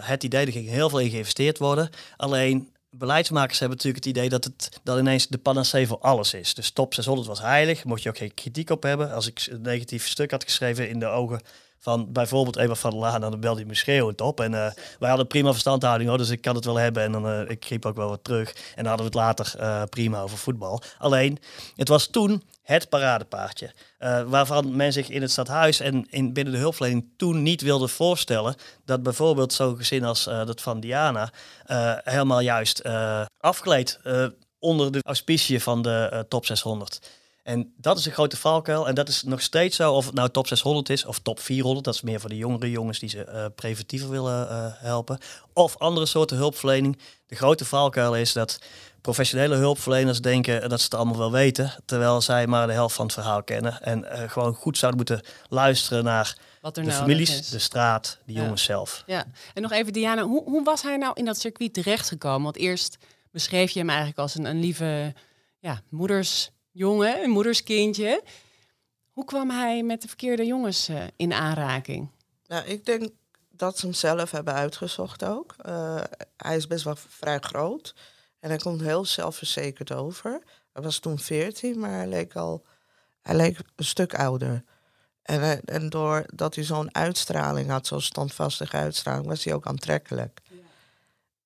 het 0.00 0.24
idee, 0.24 0.46
er 0.46 0.52
ging 0.52 0.68
heel 0.68 0.88
veel 0.88 0.98
in 0.98 1.10
geïnvesteerd 1.10 1.58
worden. 1.58 1.90
Alleen 2.16 2.73
beleidsmakers 2.98 3.58
hebben 3.58 3.76
natuurlijk 3.76 4.04
het 4.04 4.16
idee 4.16 4.28
dat 4.28 4.44
het 4.44 4.80
dan 4.82 4.98
ineens 4.98 5.26
de 5.26 5.38
panacee 5.38 5.86
voor 5.86 5.98
alles 5.98 6.34
is. 6.34 6.54
Dus 6.54 6.70
top 6.70 6.94
600 6.94 7.28
was 7.28 7.40
heilig, 7.40 7.84
mocht 7.84 8.02
je 8.02 8.08
ook 8.08 8.18
geen 8.18 8.34
kritiek 8.34 8.70
op 8.70 8.82
hebben. 8.82 9.12
Als 9.12 9.26
ik 9.26 9.46
een 9.50 9.62
negatief 9.62 10.08
stuk 10.08 10.30
had 10.30 10.44
geschreven 10.44 10.88
in 10.88 10.98
de 10.98 11.06
ogen 11.06 11.40
van 11.78 12.12
bijvoorbeeld 12.12 12.56
Eva 12.56 12.74
van 12.74 12.90
der 12.90 12.98
Laan, 12.98 13.20
dan 13.20 13.40
belde 13.40 13.60
hij 13.60 13.68
me 13.68 13.74
schreeuwend 13.74 14.20
op. 14.20 14.40
En 14.40 14.52
uh, 14.52 14.70
wij 14.98 15.08
hadden 15.08 15.26
prima 15.26 15.50
verstandhouding 15.50 16.08
hoor, 16.08 16.18
dus 16.18 16.30
ik 16.30 16.40
kan 16.40 16.54
het 16.54 16.64
wel 16.64 16.76
hebben. 16.76 17.02
En 17.02 17.12
dan 17.12 17.26
uh, 17.26 17.50
ik 17.50 17.60
kriep 17.60 17.86
ook 17.86 17.96
wel 17.96 18.08
wat 18.08 18.24
terug. 18.24 18.52
En 18.52 18.84
dan 18.84 18.86
hadden 18.86 19.12
we 19.12 19.18
het 19.18 19.26
later 19.26 19.54
uh, 19.60 19.82
prima 19.90 20.20
over 20.20 20.38
voetbal. 20.38 20.82
Alleen, 20.98 21.38
het 21.76 21.88
was 21.88 22.06
toen 22.06 22.42
het 22.62 22.88
paradepaardje. 22.88 23.74
waarvan 24.26 24.76
men 24.76 24.92
zich 24.92 25.08
in 25.08 25.22
het 25.22 25.30
stadhuis 25.30 25.80
en 25.80 26.06
in, 26.10 26.32
binnen 26.32 26.52
de 26.52 26.58
hulpverlening 26.58 27.08
toen 27.16 27.42
niet 27.42 27.62
wilde 27.62 27.88
voorstellen 27.88 28.54
dat 28.84 29.02
bijvoorbeeld 29.02 29.52
zo'n 29.52 29.76
gezin 29.76 30.04
als 30.04 30.24
dat 30.24 30.60
van 30.60 30.80
Diana 30.80 31.32
helemaal 32.04 32.40
juist 32.40 32.82
afgeleid 33.38 34.00
onder 34.58 34.92
de 34.92 35.02
auspicie 35.02 35.62
van 35.62 35.82
de 35.82 36.24
top 36.28 36.46
600. 36.46 37.10
En 37.44 37.72
dat 37.76 37.98
is 37.98 38.06
een 38.06 38.12
grote 38.12 38.36
valkuil. 38.36 38.88
En 38.88 38.94
dat 38.94 39.08
is 39.08 39.22
nog 39.22 39.40
steeds 39.40 39.76
zo, 39.76 39.92
of 39.92 40.06
het 40.06 40.14
nou 40.14 40.28
top 40.28 40.46
600 40.46 40.88
is 40.88 41.04
of 41.04 41.18
top 41.18 41.40
400. 41.40 41.84
Dat 41.84 41.94
is 41.94 42.00
meer 42.00 42.20
voor 42.20 42.28
de 42.28 42.36
jongere 42.36 42.70
jongens 42.70 42.98
die 42.98 43.08
ze 43.08 43.26
uh, 43.28 43.44
preventiever 43.54 44.10
willen 44.10 44.48
uh, 44.50 44.66
helpen. 44.76 45.18
Of 45.52 45.78
andere 45.78 46.06
soorten 46.06 46.36
hulpverlening. 46.36 46.98
De 47.26 47.34
grote 47.34 47.64
valkuil 47.64 48.16
is 48.16 48.32
dat 48.32 48.58
professionele 49.00 49.54
hulpverleners 49.54 50.20
denken 50.20 50.68
dat 50.68 50.78
ze 50.78 50.84
het 50.84 50.94
allemaal 50.94 51.18
wel 51.18 51.32
weten. 51.32 51.72
Terwijl 51.84 52.20
zij 52.20 52.46
maar 52.46 52.66
de 52.66 52.72
helft 52.72 52.94
van 52.94 53.04
het 53.04 53.14
verhaal 53.14 53.42
kennen. 53.42 53.82
En 53.82 54.04
uh, 54.04 54.30
gewoon 54.30 54.54
goed 54.54 54.78
zouden 54.78 55.00
moeten 55.00 55.32
luisteren 55.48 56.04
naar 56.04 56.36
Wat 56.60 56.76
er 56.76 56.84
de 56.84 56.92
families, 56.92 57.48
de 57.48 57.58
straat, 57.58 58.18
de 58.26 58.32
ja. 58.32 58.40
jongens 58.42 58.64
zelf. 58.64 59.02
Ja, 59.06 59.24
en 59.54 59.62
nog 59.62 59.72
even 59.72 59.92
Diana, 59.92 60.22
hoe, 60.22 60.44
hoe 60.44 60.64
was 60.64 60.82
hij 60.82 60.96
nou 60.96 61.12
in 61.14 61.24
dat 61.24 61.38
circuit 61.38 61.74
terechtgekomen? 61.74 62.42
Want 62.42 62.56
eerst 62.56 62.96
beschreef 63.30 63.70
je 63.70 63.78
hem 63.78 63.88
eigenlijk 63.88 64.18
als 64.18 64.34
een, 64.34 64.44
een 64.44 64.60
lieve 64.60 65.14
ja, 65.58 65.80
moeders 65.88 66.52
jongen, 66.74 67.22
een 67.22 67.30
moederskindje. 67.30 68.22
Hoe 69.10 69.24
kwam 69.24 69.50
hij 69.50 69.82
met 69.82 70.02
de 70.02 70.08
verkeerde 70.08 70.46
jongens 70.46 70.88
uh, 70.88 71.02
in 71.16 71.32
aanraking? 71.32 72.08
Nou, 72.46 72.64
ik 72.64 72.84
denk 72.84 73.08
dat 73.50 73.78
ze 73.78 73.86
hem 73.86 73.94
zelf 73.94 74.30
hebben 74.30 74.54
uitgezocht 74.54 75.24
ook. 75.24 75.54
Uh, 75.66 76.02
hij 76.36 76.56
is 76.56 76.66
best 76.66 76.84
wel 76.84 76.96
vrij 76.96 77.38
groot 77.38 77.94
en 78.40 78.48
hij 78.48 78.58
komt 78.58 78.80
heel 78.80 79.04
zelfverzekerd 79.04 79.92
over. 79.92 80.42
Hij 80.72 80.82
was 80.82 80.98
toen 80.98 81.18
14, 81.18 81.78
maar 81.78 81.90
hij 81.90 82.06
leek 82.06 82.36
al 82.36 82.64
hij 83.24 83.36
leek 83.36 83.58
een 83.76 83.84
stuk 83.84 84.14
ouder. 84.14 84.64
En, 85.22 85.42
eh, 85.42 85.58
en 85.64 85.88
doordat 85.88 86.54
hij 86.54 86.64
zo'n 86.64 86.94
uitstraling 86.94 87.70
had, 87.70 87.86
zo'n 87.86 88.00
standvastige 88.00 88.76
uitstraling, 88.76 89.26
was 89.26 89.44
hij 89.44 89.54
ook 89.54 89.66
aantrekkelijk. 89.66 90.40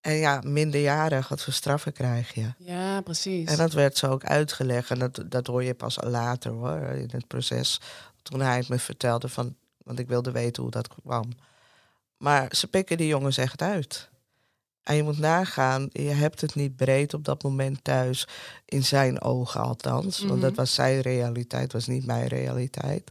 En 0.08 0.14
ja, 0.14 0.40
minderjarig, 0.44 1.28
wat 1.28 1.42
voor 1.42 1.52
straffen 1.52 1.92
krijg 1.92 2.34
je? 2.34 2.52
Ja, 2.58 3.00
precies. 3.00 3.48
En 3.50 3.56
dat 3.56 3.72
werd 3.72 3.96
zo 3.96 4.10
ook 4.10 4.24
uitgelegd. 4.24 4.90
En 4.90 4.98
dat, 4.98 5.20
dat 5.26 5.46
hoor 5.46 5.64
je 5.64 5.74
pas 5.74 5.98
later 6.02 6.50
hoor, 6.50 6.80
in 6.80 7.08
het 7.12 7.26
proces. 7.26 7.80
Toen 8.22 8.40
hij 8.40 8.56
het 8.56 8.68
me 8.68 8.78
vertelde, 8.78 9.28
van, 9.28 9.54
want 9.84 9.98
ik 9.98 10.08
wilde 10.08 10.30
weten 10.30 10.62
hoe 10.62 10.70
dat 10.72 10.88
kwam. 11.02 11.24
Maar 12.16 12.48
ze 12.54 12.66
pikken 12.68 12.96
die 12.96 13.06
jongens 13.06 13.36
echt 13.36 13.62
uit. 13.62 14.08
En 14.82 14.96
je 14.96 15.02
moet 15.02 15.18
nagaan, 15.18 15.88
je 15.92 16.00
hebt 16.08 16.40
het 16.40 16.54
niet 16.54 16.76
breed 16.76 17.14
op 17.14 17.24
dat 17.24 17.42
moment 17.42 17.84
thuis, 17.84 18.26
in 18.64 18.84
zijn 18.84 19.20
ogen 19.20 19.60
althans. 19.60 20.18
Want 20.18 20.40
dat 20.40 20.50
Mhm. 20.50 20.60
was 20.60 20.74
zijn 20.74 21.00
realiteit, 21.00 21.72
was 21.72 21.86
niet 21.86 22.06
mijn 22.06 22.26
realiteit. 22.26 23.10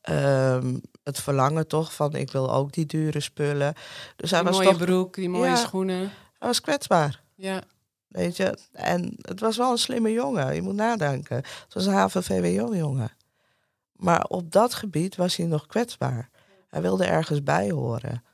Ehm, 0.00 0.76
het 1.02 1.20
verlangen 1.20 1.66
toch 1.68 1.94
van, 1.94 2.14
ik 2.14 2.30
wil 2.32 2.52
ook 2.52 2.72
die 2.72 2.86
dure 2.86 3.20
spullen. 3.20 3.74
Dus 4.16 4.30
hij 4.30 4.40
die 4.40 4.48
was 4.48 4.58
mooie 4.58 4.68
toch 4.76 4.78
broek, 4.86 5.14
die 5.14 5.28
mooie 5.28 5.50
Ja. 5.50 5.56
schoenen. 5.56 5.98
hij 6.38 6.48
was 6.48 6.60
kwetsbaar. 6.60 7.22
Ja. 7.34 7.62
Weet 8.08 8.36
je, 8.36 8.58
en 8.72 9.14
het 9.20 9.40
was 9.40 9.56
wel 9.56 9.70
een 9.70 9.78
slimme 9.78 10.12
jongen. 10.12 10.54
Je 10.54 10.62
moet 10.62 10.74
nadenken. 10.74 11.36
Het 11.36 11.74
was 11.74 11.86
een 11.86 11.92
HAVO-VWO-jongen. 11.92 13.10
Maar 13.92 14.24
op 14.24 14.50
dat 14.52 14.74
gebied 14.74 15.16
was 15.16 15.36
hij 15.36 15.46
nog 15.46 15.66
kwetsbaar. 15.66 16.30
Hij 16.68 16.82
wilde 16.82 17.04
ergens 17.04 17.42
bij 17.42 17.70
horen. 17.70 18.24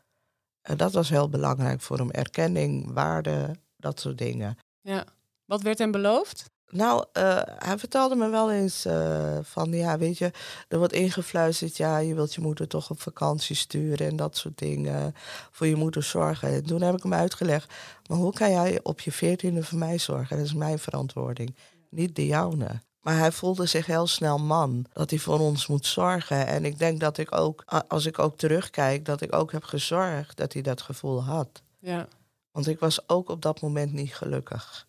En 0.62 0.76
dat 0.76 0.92
was 0.92 1.08
heel 1.08 1.28
belangrijk 1.28 1.80
voor 1.80 1.96
hem. 1.98 2.10
Erkenning, 2.10 2.92
waarde, 2.92 3.56
dat 3.76 4.00
soort 4.00 4.18
dingen. 4.18 4.58
ja. 4.80 5.04
Wat 5.44 5.62
werd 5.62 5.78
hem 5.78 5.90
beloofd? 5.90 6.50
Nou, 6.70 7.04
eh, 7.12 7.40
hij 7.44 7.78
vertelde 7.78 8.14
me 8.14 8.28
wel 8.28 8.52
eens 8.52 8.84
eh, 8.84 9.38
van, 9.42 9.70
ja, 9.70 9.98
weet 9.98 10.18
je, 10.18 10.30
er 10.68 10.78
wordt 10.78 10.92
ingefluisterd, 10.92 11.76
ja, 11.76 11.98
je 11.98 12.14
wilt 12.14 12.34
je 12.34 12.40
moeder 12.40 12.68
toch 12.68 12.90
op 12.90 13.00
vakantie 13.00 13.56
sturen 13.56 14.06
en 14.06 14.16
dat 14.16 14.36
soort 14.36 14.58
dingen. 14.58 15.14
Voor 15.50 15.66
je 15.66 15.76
moeder 15.76 16.02
zorgen. 16.02 16.48
En 16.48 16.66
toen 16.66 16.82
heb 16.82 16.96
ik 16.96 17.02
hem 17.02 17.14
uitgelegd, 17.14 17.74
maar 18.06 18.18
hoe 18.18 18.32
kan 18.32 18.50
jij 18.50 18.80
op 18.82 19.00
je 19.00 19.12
veertiende 19.12 19.62
voor 19.62 19.78
mij 19.78 19.98
zorgen? 19.98 20.36
Dat 20.36 20.46
is 20.46 20.54
mijn 20.54 20.78
verantwoording, 20.78 21.56
niet 21.90 22.16
de 22.16 22.26
jouwe. 22.26 22.80
Maar 23.00 23.18
hij 23.18 23.32
voelde 23.32 23.66
zich 23.66 23.86
heel 23.86 24.06
snel 24.06 24.38
man, 24.38 24.86
dat 24.92 25.10
hij 25.10 25.18
voor 25.18 25.38
ons 25.38 25.66
moet 25.66 25.86
zorgen. 25.86 26.46
En 26.46 26.64
ik 26.64 26.78
denk 26.78 27.00
dat 27.00 27.18
ik 27.18 27.34
ook, 27.34 27.64
als 27.88 28.06
ik 28.06 28.18
ook 28.18 28.36
terugkijk, 28.36 29.04
dat 29.04 29.20
ik 29.20 29.34
ook 29.34 29.52
heb 29.52 29.64
gezorgd 29.64 30.36
dat 30.36 30.52
hij 30.52 30.62
dat 30.62 30.82
gevoel 30.82 31.22
had. 31.22 31.62
Ja. 31.78 32.08
Want 32.50 32.66
ik 32.66 32.78
was 32.78 33.08
ook 33.08 33.28
op 33.28 33.42
dat 33.42 33.60
moment 33.60 33.92
niet 33.92 34.14
gelukkig. 34.14 34.86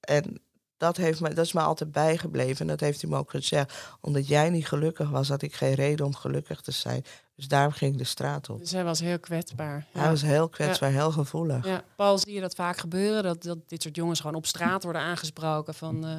En 0.00 0.40
dat, 0.76 0.96
heeft 0.96 1.20
me, 1.20 1.34
dat 1.34 1.44
is 1.44 1.52
me 1.52 1.60
altijd 1.60 1.92
bijgebleven. 1.92 2.60
En 2.60 2.66
dat 2.66 2.80
heeft 2.80 3.00
hij 3.00 3.10
me 3.10 3.16
ook 3.16 3.30
gezegd. 3.30 3.74
Omdat 4.00 4.26
jij 4.28 4.50
niet 4.50 4.66
gelukkig 4.68 5.10
was, 5.10 5.28
had 5.28 5.42
ik 5.42 5.54
geen 5.54 5.74
reden 5.74 6.06
om 6.06 6.14
gelukkig 6.14 6.60
te 6.60 6.70
zijn. 6.70 7.04
Dus 7.36 7.48
daarom 7.48 7.72
ging 7.72 7.92
ik 7.92 7.98
de 7.98 8.04
straat 8.04 8.48
op. 8.48 8.58
Dus 8.58 8.70
hij 8.72 8.84
was 8.84 9.00
heel 9.00 9.18
kwetsbaar. 9.18 9.86
Ja. 9.92 10.00
Hij 10.00 10.10
was 10.10 10.22
heel 10.22 10.48
kwetsbaar, 10.48 10.90
heel 10.90 11.12
gevoelig. 11.12 11.66
Ja, 11.66 11.82
Paul, 11.96 12.18
zie 12.18 12.34
je 12.34 12.40
dat 12.40 12.54
vaak 12.54 12.76
gebeuren? 12.76 13.22
Dat, 13.22 13.42
dat 13.42 13.68
dit 13.68 13.82
soort 13.82 13.96
jongens 13.96 14.20
gewoon 14.20 14.36
op 14.36 14.46
straat 14.46 14.82
worden 14.82 15.02
aangesproken 15.02 15.74
van... 15.74 16.06
eh, 16.06 16.16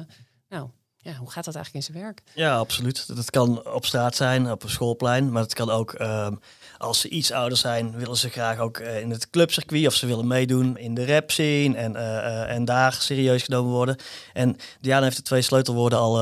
nou, 0.48 0.68
ja, 1.06 1.14
hoe 1.14 1.30
gaat 1.30 1.44
dat 1.44 1.54
eigenlijk 1.54 1.86
in 1.86 1.92
zijn 1.92 2.04
werk? 2.04 2.22
Ja, 2.34 2.56
absoluut. 2.56 3.16
Dat 3.16 3.30
kan 3.30 3.72
op 3.72 3.86
straat 3.86 4.16
zijn, 4.16 4.50
op 4.50 4.62
een 4.62 4.70
schoolplein. 4.70 5.32
Maar 5.32 5.42
het 5.42 5.54
kan 5.54 5.70
ook, 5.70 5.92
ehm, 5.92 6.34
als 6.78 7.00
ze 7.00 7.08
iets 7.08 7.32
ouder 7.32 7.58
zijn, 7.58 7.96
willen 7.98 8.16
ze 8.16 8.28
graag 8.28 8.58
ook 8.58 8.78
eh, 8.78 9.00
in 9.00 9.10
het 9.10 9.30
clubcircuit 9.30 9.86
of 9.86 9.94
ze 9.94 10.06
willen 10.06 10.26
meedoen 10.26 10.78
in 10.78 10.94
de 10.94 11.06
rap 11.06 11.30
scene 11.30 11.76
en, 11.76 11.96
eh, 11.96 12.16
eh, 12.16 12.54
en 12.54 12.64
daar 12.64 12.92
serieus 12.92 13.42
genomen 13.42 13.72
worden. 13.72 13.96
En 14.32 14.56
Diana 14.80 15.04
heeft 15.04 15.16
de 15.16 15.22
twee 15.22 15.42
sleutelwoorden 15.42 15.98
al 15.98 16.14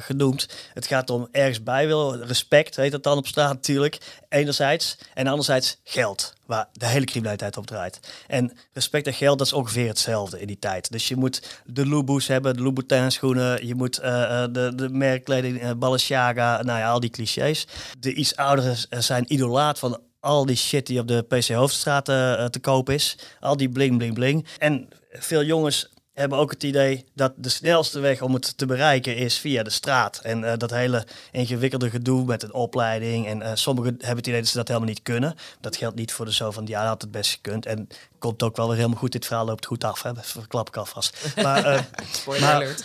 genoemd. 0.00 0.48
Het 0.74 0.86
gaat 0.86 1.10
om 1.10 1.28
ergens 1.30 1.62
bij 1.62 1.86
willen, 1.86 2.26
respect 2.26 2.76
heet 2.76 2.92
dat 2.92 3.02
dan 3.02 3.18
op 3.18 3.26
straat 3.26 3.52
natuurlijk, 3.52 3.98
enerzijds. 4.28 4.98
En 5.14 5.26
anderzijds 5.26 5.80
geld, 5.84 6.34
waar 6.46 6.68
de 6.72 6.86
hele 6.86 7.04
criminaliteit 7.04 7.56
op 7.56 7.66
draait. 7.66 8.00
En 8.26 8.52
respect 8.72 9.06
en 9.06 9.12
geld, 9.12 9.38
dat 9.38 9.46
is 9.46 9.52
ongeveer 9.52 9.88
hetzelfde 9.88 10.40
in 10.40 10.46
die 10.46 10.58
tijd. 10.58 10.90
Dus 10.90 11.08
je 11.08 11.16
moet 11.16 11.62
de 11.64 11.86
Louboutins 11.86 12.26
hebben, 12.26 12.56
de 12.56 12.62
Louboutin 12.62 13.12
schoenen, 13.12 13.66
je 13.66 13.74
moet 13.74 13.98
eh, 13.98 14.42
eh, 14.42 14.52
de, 14.52 14.72
de 14.74 14.88
merkkleding, 14.88 15.62
uh, 15.62 15.70
Balenciaga, 15.76 16.62
nou 16.62 16.78
ja, 16.78 16.90
al 16.90 17.00
die 17.00 17.10
clichés. 17.10 17.66
De 17.98 18.14
iets 18.14 18.36
ouderen 18.36 18.76
eh, 18.88 18.98
zijn 19.00 19.32
idolaat 19.32 19.78
van 19.78 20.00
al 20.20 20.46
die 20.46 20.56
shit 20.56 20.86
die 20.86 21.00
op 21.00 21.08
de 21.08 21.22
PC 21.22 21.48
Hoofdstraat 21.48 22.08
eh, 22.08 22.44
te 22.44 22.60
koop 22.60 22.90
is. 22.90 23.18
Al 23.40 23.56
die 23.56 23.68
bling, 23.68 23.96
bling, 23.96 24.14
bling. 24.14 24.46
En 24.58 24.88
veel 25.10 25.44
jongens 25.44 25.92
hebben 26.16 26.38
ook 26.38 26.50
het 26.50 26.62
idee 26.62 27.04
dat 27.14 27.32
de 27.36 27.48
snelste 27.48 28.00
weg 28.00 28.22
om 28.22 28.34
het 28.34 28.58
te 28.58 28.66
bereiken 28.66 29.16
is 29.16 29.38
via 29.38 29.62
de 29.62 29.70
straat. 29.70 30.18
En 30.22 30.42
uh, 30.42 30.52
dat 30.56 30.70
hele 30.70 31.06
ingewikkelde 31.32 31.90
gedoe 31.90 32.24
met 32.24 32.42
een 32.42 32.54
opleiding. 32.54 33.26
En 33.26 33.40
uh, 33.40 33.50
sommigen 33.54 33.94
hebben 33.98 34.16
het 34.16 34.26
idee 34.26 34.40
dat 34.40 34.48
ze 34.48 34.56
dat 34.56 34.68
helemaal 34.68 34.88
niet 34.88 35.02
kunnen. 35.02 35.34
Dat 35.60 35.76
geldt 35.76 35.96
niet 35.96 36.12
voor 36.12 36.24
de 36.24 36.30
zoon 36.30 36.52
van 36.52 36.66
ja, 36.66 36.86
had 36.86 37.02
het 37.02 37.10
best 37.10 37.30
gekund. 37.30 37.66
En 37.66 37.88
komt 38.18 38.42
ook 38.42 38.56
wel 38.56 38.66
weer 38.66 38.76
helemaal 38.76 38.98
goed. 38.98 39.12
Dit 39.12 39.26
verhaal 39.26 39.46
loopt 39.46 39.66
goed 39.66 39.84
af. 39.84 40.02
Hè? 40.02 40.12
Dat 40.12 40.26
verklap 40.26 40.68
ik 40.68 40.76
alvast. 40.76 41.16
Maar, 41.42 41.74
uh, 42.26 42.40
maar 42.40 42.76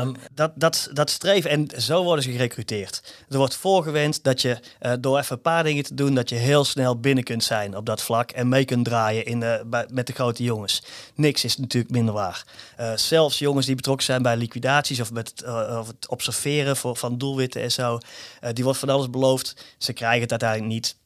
um, 0.00 0.16
dat, 0.34 0.52
dat, 0.54 0.88
dat 0.92 1.10
streven. 1.10 1.50
En 1.50 1.68
zo 1.78 2.02
worden 2.02 2.24
ze 2.24 2.30
gerecruiteerd. 2.30 3.14
Er 3.28 3.38
wordt 3.38 3.56
voorgewend 3.56 4.24
dat 4.24 4.42
je 4.42 4.58
uh, 4.80 4.92
door 5.00 5.18
even 5.18 5.36
een 5.36 5.42
paar 5.42 5.64
dingen 5.64 5.84
te 5.84 5.94
doen, 5.94 6.14
dat 6.14 6.28
je 6.28 6.34
heel 6.34 6.64
snel 6.64 7.00
binnen 7.00 7.24
kunt 7.24 7.44
zijn 7.44 7.76
op 7.76 7.86
dat 7.86 8.02
vlak. 8.02 8.30
En 8.30 8.48
mee 8.48 8.64
kunt 8.64 8.84
draaien 8.84 9.24
in 9.24 9.44
bij, 9.66 9.86
met 9.90 10.06
de 10.06 10.12
grote 10.12 10.42
jongens. 10.42 10.82
Niks 11.14 11.44
is 11.44 11.56
natuurlijk 11.56 11.92
minder 11.92 12.14
waar. 12.14 12.44
Uh, 12.80 12.96
zelfs 12.96 13.38
jongens 13.38 13.66
die 13.66 13.74
betrokken 13.74 14.04
zijn 14.04 14.22
bij 14.22 14.36
liquidaties 14.36 15.00
of 15.00 15.12
met 15.12 15.28
het, 15.28 15.42
uh, 15.42 15.76
of 15.80 15.86
het 15.86 16.08
observeren 16.08 16.76
voor, 16.76 16.96
van 16.96 17.18
doelwitten 17.18 17.62
en 17.62 17.72
zo. 17.72 17.98
Uh, 18.44 18.50
die 18.52 18.64
wordt 18.64 18.78
van 18.78 18.88
alles 18.88 19.10
beloofd. 19.10 19.74
Ze 19.78 19.92
krijgen 19.92 20.20
het 20.20 20.30
uiteindelijk 20.30 20.72
niet. 20.72 20.96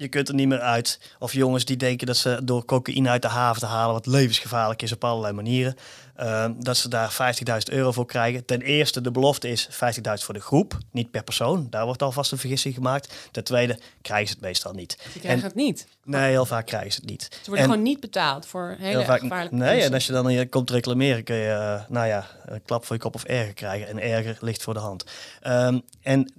Je 0.00 0.08
kunt 0.08 0.28
er 0.28 0.34
niet 0.34 0.48
meer 0.48 0.60
uit. 0.60 1.00
Of 1.18 1.32
jongens 1.32 1.64
die 1.64 1.76
denken 1.76 2.06
dat 2.06 2.16
ze 2.16 2.40
door 2.42 2.64
cocaïne 2.64 3.08
uit 3.08 3.22
de 3.22 3.28
haven 3.28 3.60
te 3.60 3.66
halen, 3.66 3.94
wat 3.94 4.06
levensgevaarlijk 4.06 4.82
is 4.82 4.92
op 4.92 5.04
allerlei 5.04 5.32
manieren, 5.32 5.74
uh, 6.20 6.46
dat 6.58 6.76
ze 6.76 6.88
daar 6.88 7.34
50.000 7.46 7.56
euro 7.64 7.92
voor 7.92 8.06
krijgen. 8.06 8.44
Ten 8.44 8.60
eerste, 8.60 9.00
de 9.00 9.10
belofte 9.10 9.48
is 9.48 9.68
50.000 9.70 9.78
voor 10.02 10.34
de 10.34 10.40
groep, 10.40 10.78
niet 10.90 11.10
per 11.10 11.22
persoon. 11.22 11.66
Daar 11.70 11.84
wordt 11.84 12.02
alvast 12.02 12.32
een 12.32 12.38
vergissing 12.38 12.74
gemaakt. 12.74 13.28
Ten 13.30 13.44
tweede, 13.44 13.78
krijgen 14.02 14.28
ze 14.28 14.32
het 14.32 14.42
meestal 14.42 14.72
niet. 14.72 14.96
Ze 15.12 15.18
krijgen 15.18 15.42
en, 15.42 15.46
het 15.46 15.54
niet? 15.54 15.86
Nee, 16.04 16.30
heel 16.30 16.46
vaak 16.46 16.66
krijgen 16.66 16.92
ze 16.92 17.00
het 17.00 17.10
niet. 17.10 17.22
Ze 17.22 17.38
worden 17.44 17.64
en, 17.64 17.70
gewoon 17.70 17.82
niet 17.82 18.00
betaald 18.00 18.46
voor 18.46 18.76
hele 18.78 18.96
heel 18.96 19.04
vaak, 19.04 19.20
gevaarlijke 19.20 19.54
Nee, 19.54 19.68
mensen. 19.68 19.88
en 19.88 19.94
als 19.94 20.06
je 20.06 20.12
dan 20.12 20.28
hier 20.28 20.48
komt 20.48 20.70
reclameren, 20.70 21.24
kun 21.24 21.36
je, 21.36 21.48
uh, 21.48 21.82
nou 21.88 22.06
ja, 22.06 22.26
een 22.44 22.62
klap 22.62 22.84
voor 22.84 22.96
je 22.96 23.02
kop 23.02 23.14
of 23.14 23.24
erger 23.24 23.54
krijgen. 23.54 23.88
En 23.88 23.98
erger 23.98 24.36
ligt 24.40 24.62
voor 24.62 24.74
de 24.74 24.80
hand. 24.80 25.04
Um, 25.46 25.82
en 26.02 26.32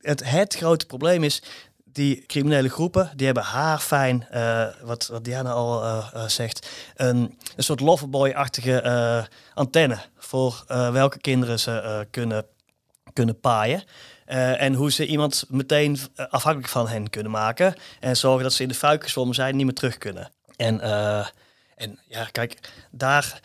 het, 0.00 0.30
het 0.30 0.54
grote 0.54 0.86
probleem 0.86 1.24
is, 1.24 1.42
die 2.00 2.26
criminele 2.26 2.68
groepen, 2.68 3.10
die 3.16 3.26
hebben 3.26 3.44
haarfijn, 3.44 4.26
uh, 4.34 4.66
wat, 4.82 5.06
wat 5.06 5.24
Diana 5.24 5.50
al 5.50 5.84
uh, 5.84 6.08
uh, 6.14 6.26
zegt, 6.26 6.70
een, 6.94 7.38
een 7.56 7.62
soort 7.62 7.80
loverboy-achtige 7.80 9.28
antenne 9.54 9.98
voor 10.18 10.64
welke 10.66 11.18
kinderen 11.18 11.58
ze 11.58 12.06
kunnen, 12.10 12.46
kunnen 13.12 13.40
paaien. 13.40 13.82
En 14.24 14.74
hoe 14.74 14.92
ze 14.92 15.06
iemand 15.06 15.44
meteen 15.48 15.98
afhankelijk 16.14 16.72
van 16.72 16.88
hen 16.88 17.10
kunnen 17.10 17.32
maken. 17.32 17.74
En 18.00 18.16
zorgen 18.16 18.42
dat 18.42 18.52
ze 18.52 18.62
in 18.62 18.68
de 18.68 18.74
fuik 18.74 19.08
zijn 19.30 19.56
niet 19.56 19.66
meer 19.66 19.74
terug 19.74 19.98
kunnen. 19.98 20.32
En, 20.56 20.80
en 21.76 21.98
ja, 22.08 22.24
kijk, 22.32 22.58
daar 22.90 23.40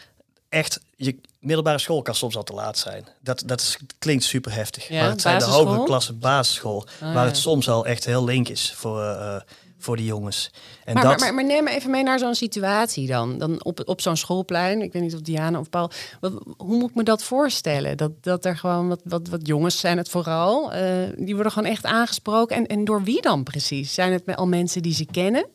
echt, 0.56 0.80
je 0.96 1.16
middelbare 1.40 1.78
school 1.78 2.02
kan 2.02 2.16
soms 2.16 2.36
al 2.36 2.44
te 2.44 2.54
laat 2.54 2.78
zijn. 2.78 3.08
Dat, 3.20 3.44
dat 3.46 3.62
is, 3.62 3.78
klinkt 4.00 4.24
super 4.24 4.54
heftig. 4.54 4.88
Ja, 4.88 5.02
maar 5.02 5.10
het 5.10 5.22
zijn 5.22 5.40
de 5.40 5.46
hogere 5.46 5.84
klasse 5.84 6.14
basisschool, 6.14 6.86
ah, 7.02 7.14
waar 7.14 7.26
het 7.26 7.38
soms 7.38 7.70
al 7.70 7.86
echt 7.86 8.06
heel 8.06 8.24
link 8.24 8.48
is 8.48 8.74
voor, 8.76 9.02
uh, 9.02 9.36
voor 9.78 9.96
die 9.96 10.06
jongens. 10.06 10.52
En 10.86 10.94
maar, 10.94 11.04
dat... 11.04 11.20
maar, 11.20 11.20
maar, 11.20 11.34
maar 11.34 11.54
neem 11.56 11.64
me 11.64 11.70
even 11.70 11.92
mee 11.92 12.04
naar 12.04 12.20
zo'n 12.20 12.36
situatie 12.36 13.08
dan. 13.08 13.38
Dan 13.38 13.64
op, 13.64 13.82
op 13.86 14.02
zo'n 14.02 14.18
schoolplein. 14.18 14.82
Ik 14.82 14.94
weet 14.94 15.02
niet 15.02 15.14
of 15.14 15.22
Diana 15.22 15.60
of 15.60 15.70
Paul. 15.70 15.92
Wat, 16.20 16.32
hoe 16.58 16.78
moet 16.78 16.90
ik 16.90 16.96
me 16.96 17.04
dat 17.04 17.24
voorstellen? 17.24 17.98
Dat, 17.98 18.12
dat 18.22 18.46
er 18.46 18.58
gewoon 18.58 18.88
wat, 18.88 19.02
wat, 19.04 19.28
wat 19.28 19.48
jongens 19.48 19.80
zijn 19.80 19.98
het 19.98 20.10
vooral. 20.10 20.74
Uh, 20.74 20.82
die 21.18 21.34
worden 21.34 21.52
gewoon 21.52 21.72
echt 21.72 21.86
aangesproken. 21.86 22.56
En, 22.56 22.68
en 22.68 22.86
door 22.86 23.04
wie 23.04 23.22
dan 23.22 23.44
precies? 23.44 23.94
Zijn 23.94 24.12
het 24.12 24.36
al 24.36 24.48
mensen 24.48 24.82
die 24.82 24.94
ze 24.94 25.06
kennen? 25.06 25.46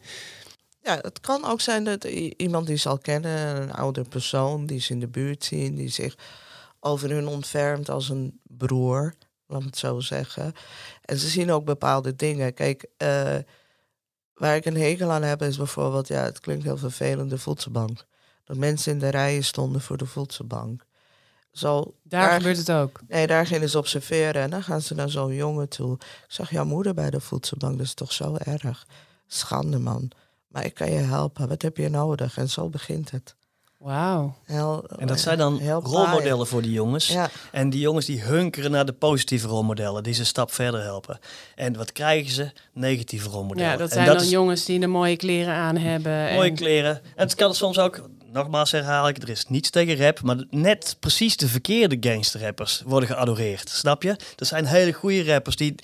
Ja, 0.83 0.99
het 1.01 1.21
kan 1.21 1.45
ook 1.45 1.61
zijn 1.61 1.85
dat 1.85 2.05
iemand 2.37 2.67
die 2.67 2.77
ze 2.77 2.89
al 2.89 2.99
kennen, 2.99 3.63
een 3.63 3.73
oude 3.73 4.05
persoon 4.05 4.67
die 4.67 4.81
ze 4.81 4.93
in 4.93 5.01
de 5.01 5.09
buurt 5.09 5.45
zien, 5.45 5.75
die 5.75 5.89
zich 5.89 6.17
over 6.81 7.11
hun 7.11 7.27
ontfermt 7.27 7.89
als 7.89 8.09
een 8.09 8.41
broer, 8.43 9.15
laat 9.47 9.63
het 9.63 9.79
zo 9.79 10.01
zeggen. 10.01 10.53
En 11.05 11.17
ze 11.19 11.29
zien 11.29 11.53
ook 11.53 11.65
bepaalde 11.65 12.17
dingen. 12.17 12.55
Kijk, 12.55 12.87
uh, 12.99 13.37
waar 14.35 14.57
ik 14.57 14.65
een 14.65 14.77
hekel 14.77 15.11
aan 15.11 15.23
heb 15.23 15.43
is 15.43 15.57
bijvoorbeeld, 15.57 16.09
ja, 16.09 16.23
het 16.23 16.41
klinkt 16.41 16.65
heel 16.65 16.77
vervelend, 16.77 17.31
de 17.31 17.39
voedselbank. 17.39 18.05
Dat 18.45 18.57
mensen 18.57 18.93
in 18.93 18.99
de 18.99 19.09
rijen 19.09 19.45
stonden 19.45 19.81
voor 19.81 19.97
de 19.97 20.07
voedselbank. 20.07 20.85
Zo, 21.53 21.95
daar, 22.03 22.29
daar 22.29 22.37
gebeurt 22.37 22.57
het 22.57 22.71
ook. 22.71 23.01
Nee, 23.09 23.27
daar 23.27 23.47
gingen 23.47 23.69
ze 23.69 23.79
observeren 23.79 24.43
en 24.43 24.51
dan 24.51 24.63
gaan 24.63 24.81
ze 24.81 24.95
naar 24.95 25.11
zo'n 25.11 25.35
jongen 25.35 25.69
toe. 25.69 25.95
Ik 25.95 26.25
zag 26.29 26.51
jouw 26.51 26.65
moeder 26.65 26.95
bij 26.95 27.11
de 27.11 27.21
voedselbank, 27.21 27.77
dat 27.77 27.87
is 27.87 27.95
toch 27.95 28.13
zo 28.13 28.37
erg. 28.37 28.87
Schande, 29.27 29.79
man. 29.79 30.11
Maar 30.51 30.65
ik 30.65 30.75
kan 30.75 30.91
je 30.91 30.99
helpen. 30.99 31.49
Wat 31.49 31.63
heb 31.63 31.77
je 31.77 31.89
nodig? 31.89 32.37
En 32.39 32.49
zo 32.49 32.69
begint 32.69 33.11
het. 33.11 33.35
Wauw. 33.79 34.35
En 34.99 35.07
dat 35.07 35.21
zijn 35.21 35.39
dan 35.39 35.61
rolmodellen 35.83 36.47
voor 36.47 36.63
die 36.63 36.73
jongens. 36.73 37.09
Ja. 37.09 37.31
En 37.53 37.71
die 37.71 37.81
jongens 37.81 38.07
die 38.07 38.21
hunkeren 38.23 38.71
naar 38.71 38.85
de 38.87 38.93
positieve 38.93 39.47
rolmodellen, 39.49 40.03
die 40.03 40.13
ze 40.15 40.21
een 40.21 40.27
stap 40.27 40.53
verder 40.53 40.83
helpen. 40.83 41.19
En 41.55 41.77
wat 41.77 41.93
krijgen 41.93 42.33
ze? 42.33 42.51
Negatieve 42.73 43.29
rolmodellen. 43.29 43.71
Ja, 43.71 43.77
dat 43.77 43.89
En 43.89 43.95
zijn 43.95 44.07
dan 44.07 44.17
is 44.17 44.31
jongens 44.31 44.65
die 44.65 44.81
de 44.81 44.87
mooie 44.87 45.17
kleren 45.17 45.55
aan 45.55 45.77
hebben. 45.77 46.35
mooie 46.35 46.49
en- 46.51 46.55
kleren. 46.57 46.95
En 46.95 47.25
het 47.25 47.35
kan 47.35 47.55
soms 47.55 47.79
ook, 47.79 48.01
nogmaals 48.33 48.71
herhaal 48.71 49.09
ik, 49.09 49.23
er 49.23 49.29
is 49.29 49.45
niets 49.49 49.71
tegen 49.71 49.97
rap, 49.97 50.23
maar 50.23 50.37
net 50.51 50.97
precies 51.01 51.37
de 51.37 51.49
verkeerde 51.49 51.97
gangsterrappers 52.01 52.83
worden 52.85 53.09
geadoreerd. 53.09 53.69
Snap 53.69 54.03
je? 54.03 54.17
Er 54.37 54.47
zijn 54.47 54.65
hele 54.65 54.93
goede 54.93 55.25
rappers 55.25 55.57
die 55.57 55.75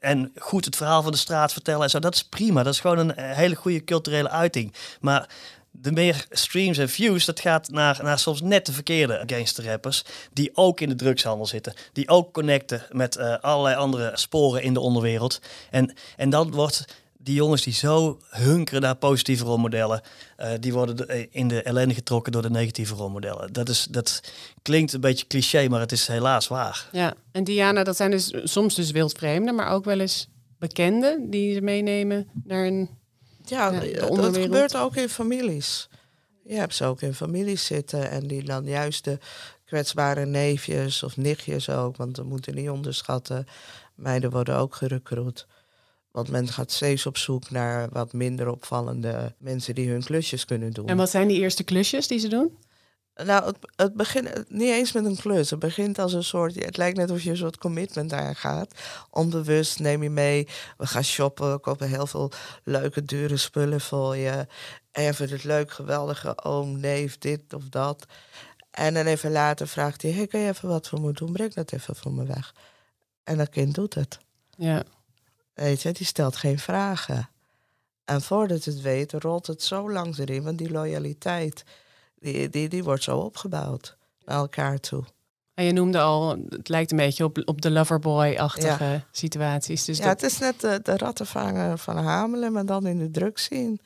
en 0.00 0.32
goed 0.38 0.64
het 0.64 0.76
verhaal 0.76 1.02
van 1.02 1.12
de 1.12 1.18
straat 1.18 1.52
vertellen 1.52 1.82
en 1.82 1.90
zo. 1.90 1.98
Dat 1.98 2.14
is 2.14 2.24
prima. 2.24 2.62
Dat 2.62 2.72
is 2.72 2.80
gewoon 2.80 2.98
een 2.98 3.14
eh, 3.14 3.36
hele 3.36 3.54
goede 3.54 3.84
culturele 3.84 4.28
uiting. 4.28 4.74
Maar 5.00 5.28
de 5.70 5.92
meer 5.92 6.26
streams 6.30 6.78
en 6.78 6.88
views, 6.88 7.24
dat 7.24 7.40
gaat 7.40 7.68
naar, 7.70 7.98
naar 8.02 8.18
soms 8.18 8.40
net 8.40 8.66
de 8.66 8.72
verkeerde 8.72 9.22
gangsterrappers. 9.26 10.04
Die 10.32 10.50
ook 10.54 10.80
in 10.80 10.88
de 10.88 10.94
drugshandel 10.94 11.46
zitten. 11.46 11.74
Die 11.92 12.08
ook 12.08 12.32
connecten 12.32 12.86
met 12.90 13.16
eh, 13.16 13.38
allerlei 13.40 13.76
andere 13.76 14.10
sporen 14.14 14.62
in 14.62 14.74
de 14.74 14.80
onderwereld. 14.80 15.40
En, 15.70 15.94
en 16.16 16.30
dan 16.30 16.50
wordt 16.50 16.84
die 17.22 17.34
jongens 17.34 17.62
die 17.62 17.72
zo 17.72 18.18
hunkeren 18.30 18.80
naar 18.82 18.96
positieve 18.96 19.44
rolmodellen, 19.44 20.00
eh, 20.36 20.50
die 20.60 20.72
worden 20.72 20.96
de- 20.96 21.06
eh, 21.06 21.26
in 21.30 21.48
de 21.48 21.62
ellende 21.62 21.94
getrokken 21.94 22.32
door 22.32 22.42
de 22.42 22.50
negatieve 22.50 22.94
rolmodellen. 22.94 23.52
Dat, 23.52 23.68
is, 23.68 23.86
dat 23.90 24.20
klinkt 24.62 24.92
een 24.92 25.00
beetje 25.00 25.26
cliché, 25.26 25.68
maar 25.68 25.80
het 25.80 25.92
is 25.92 26.06
helaas 26.06 26.48
waar. 26.48 26.88
Ja, 26.92 27.14
en 27.32 27.44
Diana, 27.44 27.84
dat 27.84 27.96
zijn 27.96 28.10
dus 28.10 28.34
soms 28.44 28.74
dus 28.74 28.90
wildvreemden, 28.90 29.54
maar 29.54 29.68
ook 29.70 29.84
wel 29.84 30.00
eens 30.00 30.28
bekenden 30.58 31.30
die 31.30 31.54
ze 31.54 31.60
meenemen 31.60 32.28
naar 32.44 32.66
een... 32.66 32.90
Ja, 33.44 33.72
Ja, 33.72 33.78
het 33.80 34.08
onderwereld. 34.08 34.44
gebeurt 34.52 34.76
ook 34.76 34.96
in 34.96 35.08
families. 35.08 35.88
Je 36.44 36.54
hebt 36.54 36.74
ze 36.74 36.84
ook 36.84 37.00
in 37.02 37.14
families 37.14 37.64
zitten 37.66 38.10
en 38.10 38.26
die 38.26 38.44
dan 38.44 38.64
juist 38.64 39.04
de 39.04 39.18
kwetsbare 39.64 40.26
neefjes 40.26 41.02
of 41.02 41.16
nichtjes 41.16 41.68
ook, 41.70 41.96
want 41.96 42.16
we 42.16 42.22
moeten 42.22 42.54
niet 42.54 42.68
onderschatten. 42.70 43.46
Meiden 43.94 44.30
worden 44.30 44.56
ook 44.56 44.74
gerecruit. 44.74 45.46
Want 46.12 46.30
men 46.30 46.48
gaat 46.48 46.72
steeds 46.72 47.06
op 47.06 47.16
zoek 47.16 47.50
naar 47.50 47.88
wat 47.90 48.12
minder 48.12 48.48
opvallende 48.48 49.34
mensen 49.38 49.74
die 49.74 49.90
hun 49.90 50.04
klusjes 50.04 50.44
kunnen 50.44 50.72
doen. 50.72 50.86
En 50.86 50.96
wat 50.96 51.10
zijn 51.10 51.28
die 51.28 51.40
eerste 51.40 51.64
klusjes 51.64 52.08
die 52.08 52.18
ze 52.18 52.28
doen? 52.28 52.58
Nou, 53.14 53.44
het, 53.44 53.56
het 53.76 53.94
begint 53.94 54.50
niet 54.50 54.70
eens 54.70 54.92
met 54.92 55.04
een 55.04 55.16
klus. 55.16 55.50
Het 55.50 55.58
begint 55.58 55.98
als 55.98 56.12
een 56.12 56.24
soort. 56.24 56.64
Het 56.64 56.76
lijkt 56.76 56.96
net 56.96 57.10
of 57.10 57.22
je 57.22 57.30
een 57.30 57.36
soort 57.36 57.58
commitment 57.58 58.12
aangaat. 58.12 58.74
Onbewust 59.10 59.78
neem 59.78 60.02
je 60.02 60.10
mee. 60.10 60.48
We 60.76 60.86
gaan 60.86 61.04
shoppen. 61.04 61.52
We 61.52 61.58
kopen 61.58 61.88
heel 61.88 62.06
veel 62.06 62.30
leuke, 62.64 63.04
dure 63.04 63.36
spullen 63.36 63.80
voor 63.80 64.16
je. 64.16 64.46
En 64.92 65.02
je 65.02 65.14
vindt 65.14 65.32
het 65.32 65.44
leuk, 65.44 65.70
geweldige 65.70 66.44
oom, 66.44 66.80
neef, 66.80 67.18
dit 67.18 67.54
of 67.54 67.68
dat. 67.68 68.06
En 68.70 68.94
dan 68.94 69.06
even 69.06 69.30
later 69.30 69.68
vraagt 69.68 70.02
hij: 70.02 70.10
hey, 70.10 70.26
kan 70.26 70.40
je 70.40 70.48
even 70.48 70.68
wat 70.68 70.88
voor 70.88 71.00
me 71.00 71.12
doen? 71.12 71.32
Breng 71.32 71.54
dat 71.54 71.72
even 71.72 71.96
voor 71.96 72.12
me 72.12 72.24
weg. 72.24 72.54
En 73.24 73.38
dat 73.38 73.48
kind 73.48 73.74
doet 73.74 73.94
het. 73.94 74.18
Ja, 74.56 74.82
Weet 75.54 75.82
je, 75.82 75.92
die 75.92 76.06
stelt 76.06 76.36
geen 76.36 76.58
vragen. 76.58 77.28
En 78.04 78.22
voordat 78.22 78.64
het 78.64 78.80
weet, 78.80 79.12
rolt 79.12 79.46
het 79.46 79.62
zo 79.62 79.90
langs 79.90 80.18
erin, 80.18 80.42
want 80.42 80.58
die 80.58 80.70
loyaliteit, 80.70 81.64
die, 82.18 82.48
die, 82.48 82.68
die 82.68 82.84
wordt 82.84 83.02
zo 83.02 83.18
opgebouwd 83.18 83.96
naar 84.24 84.36
elkaar 84.36 84.80
toe. 84.80 85.04
en 85.54 85.64
je 85.64 85.72
noemde 85.72 86.00
al, 86.00 86.36
het 86.48 86.68
lijkt 86.68 86.90
een 86.90 86.96
beetje 86.96 87.24
op, 87.24 87.42
op 87.44 87.60
de 87.60 87.70
loverboy-achtige 87.70 89.04
situaties. 89.10 89.84
Dus 89.84 89.98
ja, 89.98 90.04
dat, 90.04 90.20
het 90.20 90.30
is 90.30 90.38
net 90.38 90.60
de, 90.60 90.80
de 90.82 90.96
rattenvanger 90.96 91.78
van 91.78 91.96
Hamelen, 91.96 92.52
maar 92.52 92.66
dan 92.66 92.86
in 92.86 92.98
de 92.98 93.10
drugszien. 93.10 93.80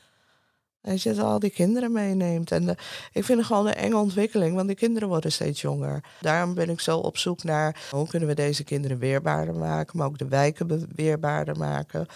Weet 0.86 1.02
je, 1.02 1.14
dat 1.14 1.24
al 1.24 1.38
die 1.38 1.50
kinderen 1.50 1.92
meeneemt. 1.92 2.50
En 2.50 2.66
de- 2.66 2.76
ik 3.12 3.24
vind 3.24 3.38
het 3.38 3.46
gewoon 3.46 3.66
een 3.66 3.74
enge 3.74 3.96
ontwikkeling, 3.96 4.54
want 4.54 4.66
die 4.66 4.76
kinderen 4.76 5.08
worden 5.08 5.32
steeds 5.32 5.60
jonger. 5.60 6.02
Daarom 6.20 6.54
ben 6.54 6.68
ik 6.70 6.80
zo 6.80 6.98
op 6.98 7.18
zoek 7.18 7.42
naar 7.44 7.76
hoe 7.90 8.08
kunnen 8.08 8.28
we 8.28 8.34
deze 8.34 8.64
kinderen 8.64 8.98
weerbaarder 8.98 9.54
maken, 9.54 9.98
maar 9.98 10.06
ook 10.06 10.18
de 10.18 10.28
wijken 10.28 10.88
weerbaarder 10.94 11.56
maken, 11.56 12.06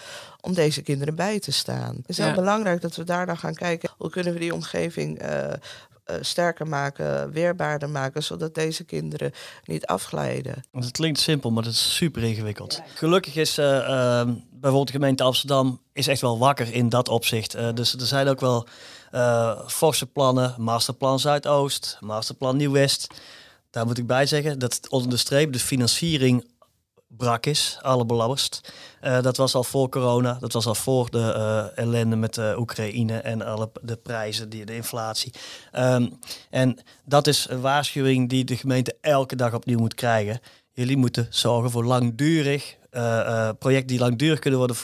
om 0.41 0.53
deze 0.53 0.81
kinderen 0.81 1.15
bij 1.15 1.39
te 1.39 1.51
staan. 1.51 1.95
Het 1.95 2.09
is 2.09 2.17
heel 2.17 2.27
Ja. 2.27 2.33
belangrijk 2.35 2.81
dat 2.81 2.95
we 2.95 3.03
daar 3.03 3.25
dan 3.25 3.37
gaan 3.37 3.53
kijken, 3.55 3.89
hoe 3.97 4.09
kunnen 4.09 4.33
we 4.33 4.39
die 4.39 4.53
omgeving 4.53 5.19
eh, 5.19 5.53
eh, 6.03 6.15
sterker 6.21 6.67
maken, 6.67 7.31
weerbaarder 7.31 7.89
maken, 7.89 8.23
zodat 8.23 8.55
deze 8.55 8.83
kinderen 8.83 9.31
niet 9.65 9.85
afglijden. 9.85 10.63
Want 10.71 10.85
het 10.85 10.93
klinkt 10.93 11.19
simpel, 11.19 11.51
maar 11.51 11.63
het 11.63 11.73
is 11.73 11.95
super 11.95 12.23
ingewikkeld. 12.23 12.81
Gelukkig 12.95 13.35
is 13.35 13.57
eh, 13.57 13.77
ehm, 13.77 14.33
bijvoorbeeld 14.49 14.87
de 14.87 14.93
gemeente 14.93 15.23
Amsterdam 15.23 15.81
is 15.93 16.07
echt 16.07 16.21
wel 16.21 16.39
wakker 16.39 16.73
in 16.73 16.89
dat 16.89 17.09
opzicht. 17.09 17.53
Eh, 17.53 17.73
dus 17.73 17.93
er 17.93 18.05
zijn 18.05 18.27
ook 18.27 18.39
wel 18.39 18.67
forse 19.67 20.05
plannen, 20.05 20.55
masterplan 20.57 21.19
Zuidoost, 21.19 21.97
masterplan 21.99 22.57
Nieuw-West. 22.57 23.07
Daar 23.69 23.85
moet 23.85 23.97
ik 23.97 24.07
bij 24.07 24.25
zeggen 24.25 24.59
dat 24.59 24.89
onder 24.89 25.09
de 25.09 25.17
streep 25.17 25.53
de 25.53 25.59
financiering 25.59 26.45
brak 27.17 27.45
is, 27.45 27.77
allerbelangrijkst. 27.81 28.73
Eh 28.99 29.21
dat 29.21 29.37
was 29.37 29.55
al 29.55 29.63
voor 29.63 29.89
corona, 29.89 30.37
dat 30.39 30.53
was 30.53 30.65
al 30.65 30.75
voor 30.75 31.09
de 31.09 31.33
eh, 31.33 31.83
ellende 31.83 32.15
met 32.15 32.33
de 32.33 32.55
Oekraïne 32.57 33.17
en 33.17 33.41
alle 33.41 33.69
de 33.81 33.95
prijzen, 33.95 34.49
die, 34.49 34.65
de 34.65 34.75
inflatie. 34.75 35.33
Ehm, 35.71 36.07
en 36.49 36.77
dat 37.05 37.27
is 37.27 37.47
een 37.49 37.61
waarschuwing 37.61 38.29
die 38.29 38.43
de 38.43 38.57
gemeente 38.57 38.97
elke 39.01 39.35
dag 39.35 39.53
opnieuw 39.53 39.79
moet 39.79 39.95
krijgen. 39.95 40.39
Jullie 40.73 40.97
moeten 40.97 41.27
zorgen 41.29 41.71
voor 41.71 41.85
langdurig 41.85 42.77
eh, 42.91 43.19
eh, 43.19 43.55
projecten 43.59 43.87
die 43.87 43.99
langdurig 43.99 44.39
kunnen 44.39 44.59
worden 44.59 44.75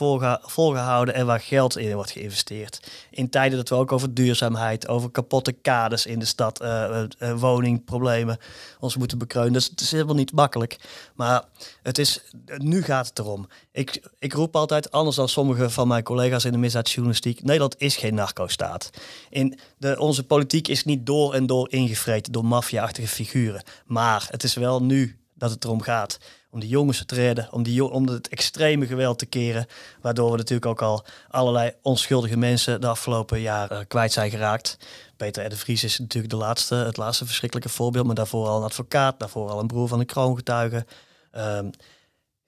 volgehouden 0.42 1.14
en 1.14 1.26
waar 1.26 1.40
geld 1.40 1.78
in 1.78 1.96
wordt 1.96 2.12
geïnvesteerd. 2.12 2.92
In 3.10 3.30
tijden 3.30 3.58
dat 3.58 3.70
we 3.70 3.76
ook 3.76 3.92
over 3.92 4.14
duurzaamheid, 4.14 4.88
over 4.88 5.12
kapotte 5.12 5.52
kaders 5.52 6.06
in 6.06 6.20
de 6.20 6.26
stad, 6.26 6.62
eh, 6.62 7.04
woningproblemen 7.36 8.38
ons 8.80 8.98
moeten 8.98 9.18
bekreunen. 9.18 9.54
Dus 9.54 9.70
het 9.70 9.82
is 9.82 9.92
helemaal 9.92 10.16
niet 10.16 10.32
makkelijk. 10.32 10.78
Maar 11.16 11.44
het 11.84 11.98
is, 11.98 12.22
nu 12.58 12.84
gaat 12.84 13.08
het 13.08 13.20
erom. 13.20 13.48
Ik, 13.72 14.10
ik 14.20 14.34
roep 14.34 14.56
altijd, 14.56 14.92
anders 14.92 15.16
dan 15.16 15.30
sommige 15.30 15.70
van 15.70 15.88
mijn 15.88 16.04
collega's 16.04 16.46
in 16.46 16.52
de 16.52 16.58
misdaadjournalistiek, 16.58 17.44
Nederland 17.44 17.76
is 17.78 17.96
geen 17.96 18.16
narco-staat. 18.16 18.90
In 19.30 19.60
onze 19.98 20.24
politiek 20.24 20.68
is 20.68 20.86
niet 20.86 21.06
door 21.06 21.34
en 21.34 21.46
door 21.46 21.72
ingevreten 21.72 22.32
door 22.32 22.46
maffia-achtige 22.46 23.08
figuren. 23.08 23.64
Maar 23.86 24.28
het 24.32 24.44
is 24.44 24.54
wel 24.54 24.84
nu 24.84 25.20
dat 25.34 25.52
het 25.52 25.64
erom 25.64 25.82
gaat. 25.82 26.18
Om 26.58 26.64
die 26.64 26.72
jongens 26.72 27.06
te 27.06 27.16
redden, 27.16 27.48
om, 27.52 27.64
die, 27.64 27.84
om 27.84 28.08
het 28.08 28.28
extreme 28.28 28.86
geweld 28.86 29.20
te 29.20 29.26
keren. 29.26 29.66
Waardoor 30.02 30.32
we 30.32 30.38
natuurlijk 30.38 30.66
ook 30.66 30.82
al 30.82 31.06
allerlei 31.30 31.72
onschuldige 31.82 32.38
mensen 32.38 32.82
de 32.82 32.88
afgelopen 32.88 33.42
jaren 33.42 33.80
eh, 33.80 33.86
kwijt 33.88 34.12
zijn 34.12 34.30
geraakt. 34.30 34.78
Peter 35.18 35.46
R. 35.46 35.50
de 35.50 35.58
Vries 35.58 35.84
is 35.84 36.00
natuurlijk 36.00 36.34
de 36.34 36.40
laatste, 36.40 36.76
het 36.76 36.98
laatste 36.98 37.26
verschrikkelijke 37.26 37.70
voorbeeld. 37.70 38.06
Maar 38.06 38.16
daarvoor 38.16 38.48
al 38.48 38.58
een 38.58 38.64
advocaat, 38.64 39.20
daarvoor 39.20 39.50
al 39.50 39.60
een 39.60 39.68
broer 39.68 39.88
van 39.88 40.00
een 40.00 40.06
kroongetuige. 40.06 40.86
Ehm, 41.32 41.70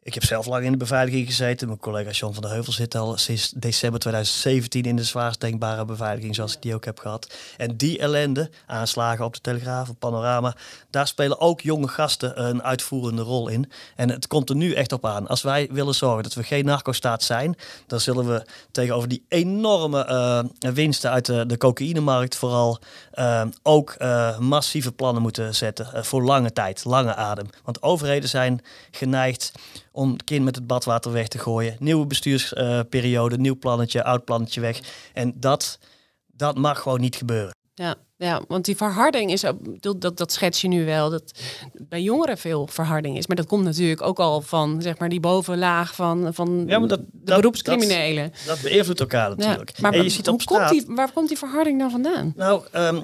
ik 0.10 0.16
heb 0.16 0.24
zelf 0.24 0.46
lang 0.46 0.66
in 0.66 0.72
de 0.72 0.78
beveiliging 0.78 1.28
gezeten. 1.28 1.68
Mijn 1.68 1.80
collega 1.80 2.10
John 2.10 2.34
van 2.34 2.42
der 2.42 2.52
Heuvel 2.52 2.74
zit 2.74 2.96
al 2.96 3.18
sinds 3.18 3.54
december 3.56 4.00
2017 4.00 4.84
in 4.84 4.96
de 4.96 5.04
zwaarst 5.04 5.42
denkbare 5.42 5.86
beveiliging, 5.86 6.36
zoals 6.36 6.56
ik 6.56 6.62
die 6.62 6.74
ook 6.74 6.86
heb 6.86 7.00
gehad. 7.00 7.34
En 7.58 7.78
die 7.78 8.00
ellende, 8.00 8.50
aanslagen 8.66 9.26
op 9.26 9.34
de 9.34 9.42
Telegraaf, 9.42 9.90
op 9.90 10.00
Panorama, 10.00 10.56
daar 10.90 11.08
spelen 11.08 11.40
ook 11.40 11.62
jonge 11.62 11.88
gasten 11.88 12.46
een 12.48 12.64
uitvoerende 12.64 13.22
rol 13.22 13.48
in. 13.48 13.72
En 13.96 14.10
het 14.10 14.28
komt 14.28 14.50
er 14.50 14.56
nu 14.56 14.74
echt 14.74 14.92
op 14.92 15.06
aan. 15.06 15.28
Als 15.28 15.42
wij 15.42 15.68
willen 15.72 15.96
zorgen 15.96 16.24
dat 16.24 16.34
we 16.34 16.44
geen 16.44 16.66
narco-staat 16.66 17.24
zijn, 17.24 17.56
dan 17.88 18.00
zullen 18.00 18.28
we 18.28 18.46
tegenover 18.72 19.10
die 19.10 19.26
enorme 19.28 20.06
eh, 20.06 20.72
winsten 20.74 21.12
uit 21.12 21.26
de, 21.26 21.46
de 21.46 21.58
cocaïnemarkt 21.58 22.36
vooral 22.36 22.80
eh, 23.12 23.42
ook 23.64 23.92
eh, 23.92 24.38
massieve 24.40 24.92
plannen 24.92 25.22
moeten 25.22 25.56
zetten 25.56 26.06
voor 26.06 26.24
lange 26.24 26.54
tijd, 26.54 26.86
lange 26.86 27.16
adem. 27.16 27.50
Want 27.64 27.82
overheden 27.82 28.30
zijn 28.30 28.62
geneigd 28.92 29.52
om 30.00 30.12
het 30.12 30.24
kind 30.24 30.44
met 30.46 30.56
het 30.56 30.68
badwater 30.68 31.12
weg 31.12 31.28
te 31.28 31.38
gooien. 31.38 31.76
Nieuwe 31.80 32.06
bestuursperiode, 32.06 33.38
nieuw 33.38 33.58
plannetje, 33.58 34.04
oud 34.04 34.26
plannetje 34.26 34.62
weg. 34.62 34.80
En 35.14 35.34
dat, 35.36 35.80
dat 36.28 36.58
mag 36.58 36.80
gewoon 36.82 37.00
niet 37.02 37.16
gebeuren. 37.16 37.54
ja, 37.74 37.96
ja, 38.18 38.42
want 38.48 38.66
die 38.66 38.76
verharding 38.78 39.32
is, 39.32 39.46
ook- 39.46 39.82
dat, 39.82 40.02
dat, 40.02 40.18
dat 40.18 40.32
schets 40.32 40.62
je 40.62 40.68
nu 40.68 40.86
wel, 40.86 41.10
dat 41.10 41.32
bij 41.74 42.02
jongeren 42.02 42.38
veel 42.38 42.68
verharding 42.68 43.18
is. 43.18 43.28
Maar 43.28 43.36
dat 43.36 43.46
komt 43.46 43.64
natuurlijk 43.64 44.02
ook 44.02 44.20
al 44.20 44.42
van 44.42 44.82
zeg 44.82 44.98
maar, 44.98 45.10
die 45.10 45.20
bovenlaag 45.20 45.96
van, 45.96 46.34
van 46.34 46.64
Ja, 46.68 46.80
maar 46.80 46.88
dat- 46.88 47.00
de 47.00 47.06
dat- 47.12 47.36
beroepscriminelen. 47.36 48.32
Dat 48.46 48.62
beïnvloedt 48.62 49.00
elkaar 49.00 49.30
natuurlijk. 49.30 49.70
Ja, 49.70 49.82
maar 49.82 49.94
en 49.94 50.04
je 50.04 50.10
ziet 50.10 50.26
hoe 50.26 50.34
op 50.36 50.42
straat... 50.42 50.70
komt 50.70 50.86
die, 50.88 50.96
waar 50.96 51.12
komt 51.12 51.28
die 51.28 51.38
verharding 51.38 51.80
dan 51.80 51.92
vandaan? 51.92 52.34
Nou, 52.36 52.64
ehm, 52.72 53.02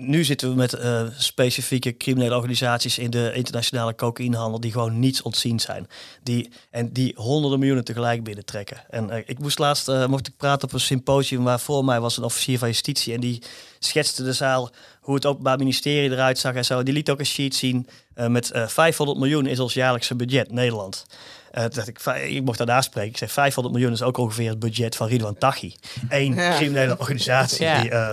nu 0.00 0.24
zitten 0.24 0.48
we 0.48 0.54
met 0.54 0.72
eh, 0.72 1.02
specifieke 1.16 1.96
criminele 1.96 2.36
organisaties 2.36 2.98
in 2.98 3.10
de 3.10 3.32
internationale 3.34 3.94
cocaïnehandel 3.94 4.60
die 4.60 4.72
gewoon 4.72 4.98
niets 4.98 5.22
ontzien 5.22 5.60
zijn. 5.60 5.86
Die, 6.22 6.50
en 6.70 6.92
die 6.92 7.12
honderden 7.16 7.58
miljoenen 7.58 7.84
tegelijk 7.84 8.24
binnentrekken. 8.24 8.84
En 8.90 9.10
eh, 9.10 9.22
ik 9.26 9.38
moest 9.38 9.58
laatst, 9.58 9.88
eh, 9.88 10.06
mocht 10.06 10.26
ik 10.26 10.36
praten 10.36 10.68
op 10.68 10.74
een 10.74 10.80
symposium 10.80 11.44
waar 11.44 11.60
voor 11.60 11.84
mij 11.84 12.00
was 12.00 12.16
een 12.16 12.24
officier 12.24 12.58
van 12.58 12.68
justitie 12.68 13.14
en 13.14 13.20
die 13.20 13.42
schetste 13.78 14.22
de 14.22 14.32
zaal 14.32 14.70
hoe 15.10 15.18
het 15.18 15.28
openbaar 15.28 15.58
ministerie 15.58 16.10
eruit 16.10 16.38
zag 16.38 16.54
en 16.54 16.64
zo. 16.64 16.82
Die 16.82 16.94
liet 16.94 17.10
ook 17.10 17.18
een 17.18 17.26
sheet 17.26 17.54
zien. 17.54 17.88
Uh, 18.14 18.26
met 18.26 18.50
500 18.66 19.18
miljoen 19.18 19.46
is 19.46 19.60
ons 19.60 19.74
jaarlijkse 19.74 20.14
budget 20.14 20.52
Nederland. 20.52 21.06
Uh, 21.54 21.64
dacht 21.68 21.88
ik, 21.88 22.00
ik 22.28 22.44
mocht 22.44 22.58
daarna 22.58 22.80
spreken. 22.80 23.10
Ik 23.10 23.16
zei 23.16 23.30
500 23.30 23.74
miljoen 23.74 23.92
is 23.92 24.02
ook 24.02 24.16
ongeveer 24.16 24.48
het 24.48 24.58
budget 24.58 24.96
van 24.96 25.06
Ridwan 25.06 25.38
Taghi. 25.38 25.74
Eén 26.08 26.34
criminele 26.34 26.98
organisatie. 26.98 27.58
Die, 27.80 27.90
uh, 27.90 28.12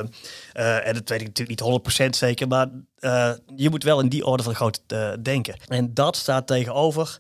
uh, 0.54 0.88
en 0.88 0.94
dat 0.94 1.10
weet 1.10 1.22
ik 1.22 1.28
natuurlijk 1.28 1.62
niet 1.62 2.06
100% 2.06 2.10
zeker, 2.10 2.48
maar 2.48 2.68
uh, 3.00 3.32
je 3.56 3.70
moet 3.70 3.84
wel 3.84 4.00
in 4.00 4.10
die 4.10 4.26
orde 4.26 4.44
van 4.44 4.56
grootte 4.56 4.82
uh, 4.94 5.10
denken. 5.24 5.56
En 5.68 5.94
dat 5.94 6.16
staat 6.16 6.48
tegenover 6.48 7.20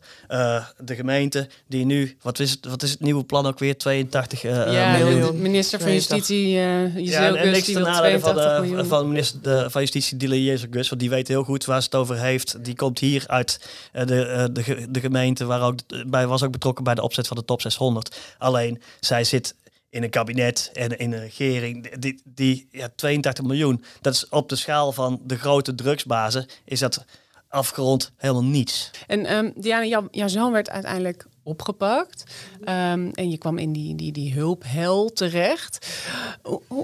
de 0.78 0.96
gemeente 0.96 1.48
die 1.68 1.86
nu, 1.86 2.18
wat 2.22 2.40
is 2.40 2.52
het, 2.52 2.66
wat 2.66 2.84
is 2.84 2.92
het 2.92 3.00
nieuwe 3.00 3.24
plan 3.24 3.46
ook 3.46 3.60
weer? 3.60 3.78
82 3.78 4.42
ja, 4.42 4.98
miljoen. 4.98 5.32
De 5.32 5.34
minister 5.34 5.80
van 5.80 5.94
Justitie, 5.94 6.48
uh, 6.48 6.98
ja, 6.98 7.28
en, 7.28 7.36
en 7.36 7.52
niks 7.52 7.72
ten 7.72 7.82
nadele 7.82 8.20
van, 8.20 8.36
de, 8.36 8.86
van 8.86 9.08
minister 9.08 9.42
de, 9.42 9.70
van 9.70 9.82
Justitie, 9.82 10.18
Dille 10.18 10.44
Jezus 10.44 10.68
Gus, 10.72 10.90
want 10.90 11.02
die 11.02 11.10
weet 11.10 11.28
heel 11.28 11.44
goed 11.44 11.66
waar 11.66 11.82
ze 11.82 11.86
het 11.86 11.96
over 11.96 12.18
heeft. 12.18 12.64
Die 12.66 12.76
komt 12.76 13.00
hier 13.00 13.24
uit 13.28 13.70
de, 13.92 14.50
de, 14.52 14.86
de 14.90 15.00
gemeente, 15.00 15.46
waar 15.46 15.62
ook 15.62 15.80
bij 16.08 16.28
was 16.28 16.44
ook 16.44 16.52
betrokken 16.52 16.84
bij 16.84 16.96
de 16.96 17.02
opzet 17.02 17.28
van 17.28 17.38
de 17.38 17.46
top 17.46 17.62
600. 17.62 18.20
Alleen 18.38 18.82
zij 19.00 19.24
zit 19.24 19.56
in 19.98 20.04
een 20.04 20.10
kabinet 20.10 20.70
en 20.74 20.98
in 20.98 21.14
een 21.14 21.20
regering, 21.20 21.96
die, 22.00 22.22
die 22.24 22.68
ja, 22.72 22.90
82 22.96 23.46
miljoen, 23.46 23.84
dat 24.02 24.14
is 24.14 24.30
op 24.30 24.50
de 24.50 24.56
schaal 24.56 24.92
van 24.92 25.20
de 25.24 25.38
grote 25.38 25.76
drugsbazen, 25.76 26.46
is 26.66 26.80
dat 26.80 27.06
afgerond 27.48 28.12
helemaal 28.18 28.44
niets. 28.44 28.92
En 29.08 29.34
um, 29.34 29.54
Diana, 29.56 30.08
jouw 30.12 30.28
zoon 30.28 30.52
werd 30.52 30.70
uiteindelijk 30.70 31.26
opgepakt 31.44 32.24
um, 32.60 33.12
en 33.12 33.30
je 33.30 33.38
kwam 33.38 33.58
in 33.58 33.74
die, 33.74 33.96
die, 33.96 34.12
die 34.12 34.34
hulphel 34.34 35.10
terecht. 35.10 35.88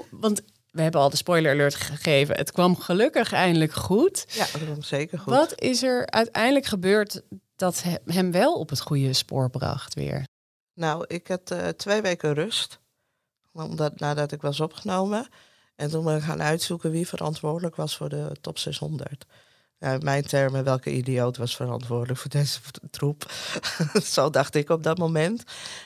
want 0.10 0.42
we 0.72 0.82
hebben 0.82 1.02
al 1.02 1.10
de 1.10 1.18
spoiler 1.18 1.52
alert 1.52 1.76
gegeven. 1.76 2.36
Het 2.36 2.52
kwam 2.52 2.78
gelukkig 2.78 3.34
eindelijk 3.34 3.74
goed. 3.74 4.26
Ja, 4.28 4.46
dat 4.52 4.64
kwam 4.64 4.82
zeker 4.82 5.20
goed. 5.20 5.34
Wat 5.34 5.62
is 5.62 5.84
er 5.84 6.10
uiteindelijk 6.10 6.66
gebeurd 6.66 7.22
dat 7.56 7.84
hem 8.06 8.32
wel 8.32 8.54
op 8.54 8.70
het 8.70 8.82
goede 8.82 9.14
spoor 9.14 9.50
bracht 9.50 9.94
weer? 9.94 10.24
Nou, 10.74 11.06
ik 11.08 11.28
had 11.28 11.52
uh, 11.52 11.68
twee 11.68 12.02
weken 12.02 12.34
rust 12.34 12.82
omdat, 13.54 14.00
nadat 14.00 14.32
ik 14.32 14.42
was 14.42 14.60
opgenomen. 14.60 15.28
En 15.76 15.90
toen 15.90 16.04
ben 16.04 16.16
ik 16.16 16.24
gaan 16.24 16.42
uitzoeken 16.42 16.92
wie 16.92 17.08
verantwoordelijk 17.08 17.76
was 17.76 17.98
voor 17.98 18.10
de 18.10 18.36
top 18.42 18.58
600. 18.58 19.26
Ja, 19.84 19.98
mijn 20.02 20.24
termen, 20.24 20.64
welke 20.64 20.92
idioot 20.92 21.38
was 21.38 21.56
verantwoordelijk 21.56 22.20
voor 22.20 22.30
deze 22.30 22.60
troep. 22.92 23.32
Zo 24.04 24.30
dacht 24.30 24.56
ik 24.56 24.70
op 24.70 24.84
dat 24.84 24.98
moment. 24.98 25.44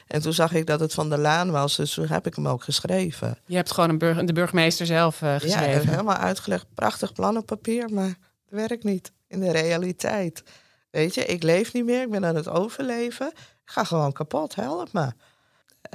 En 0.07 0.21
toen 0.21 0.33
zag 0.33 0.53
ik 0.53 0.65
dat 0.65 0.79
het 0.79 0.93
van 0.93 1.09
de 1.09 1.17
Laan 1.17 1.51
was, 1.51 1.75
dus 1.75 1.93
toen 1.93 2.07
heb 2.07 2.27
ik 2.27 2.35
hem 2.35 2.47
ook 2.47 2.63
geschreven. 2.63 3.37
Je 3.45 3.55
hebt 3.55 3.71
gewoon 3.71 3.89
een 3.89 3.97
burg 3.97 4.23
de 4.23 4.33
burgemeester 4.33 4.85
zelf 4.85 5.21
uh, 5.21 5.35
geschreven? 5.35 5.81
Ja, 5.81 5.89
helemaal 5.89 6.15
uitgelegd. 6.15 6.65
Prachtig 6.73 7.13
plan 7.13 7.37
op 7.37 7.45
papier, 7.45 7.89
maar 7.93 8.07
het 8.07 8.15
werkt 8.49 8.83
niet 8.83 9.11
in 9.27 9.39
de 9.39 9.51
realiteit. 9.51 10.43
Weet 10.89 11.13
je, 11.13 11.25
ik 11.25 11.43
leef 11.43 11.73
niet 11.73 11.85
meer, 11.85 12.01
ik 12.01 12.09
ben 12.09 12.25
aan 12.25 12.35
het 12.35 12.49
overleven. 12.49 13.27
Ik 13.35 13.71
ga 13.71 13.83
gewoon 13.83 14.11
kapot, 14.11 14.55
help 14.55 14.93
me. 14.93 15.11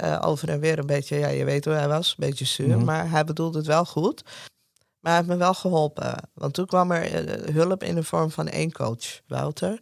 Uh, 0.03 0.21
over 0.25 0.49
en 0.49 0.59
weer 0.59 0.79
een 0.79 0.85
beetje, 0.85 1.17
ja, 1.17 1.27
je 1.27 1.45
weet 1.45 1.65
hoe 1.65 1.73
hij 1.73 1.87
was, 1.87 2.09
een 2.09 2.27
beetje 2.27 2.45
zuur, 2.45 2.77
mhm. 2.77 2.85
maar 2.85 3.09
hij 3.09 3.23
bedoelde 3.23 3.57
het 3.57 3.67
wel 3.67 3.85
goed. 3.85 4.23
Maar 4.99 5.11
hij 5.11 5.21
heeft 5.21 5.33
me 5.33 5.37
wel 5.37 5.53
geholpen. 5.53 6.29
Want 6.33 6.53
toen 6.53 6.65
kwam 6.65 6.91
er 6.91 7.47
uh, 7.49 7.55
hulp 7.55 7.83
in 7.83 7.95
de 7.95 8.03
vorm 8.03 8.31
van 8.31 8.47
één 8.47 8.71
coach, 8.71 9.21
Wouter. 9.27 9.79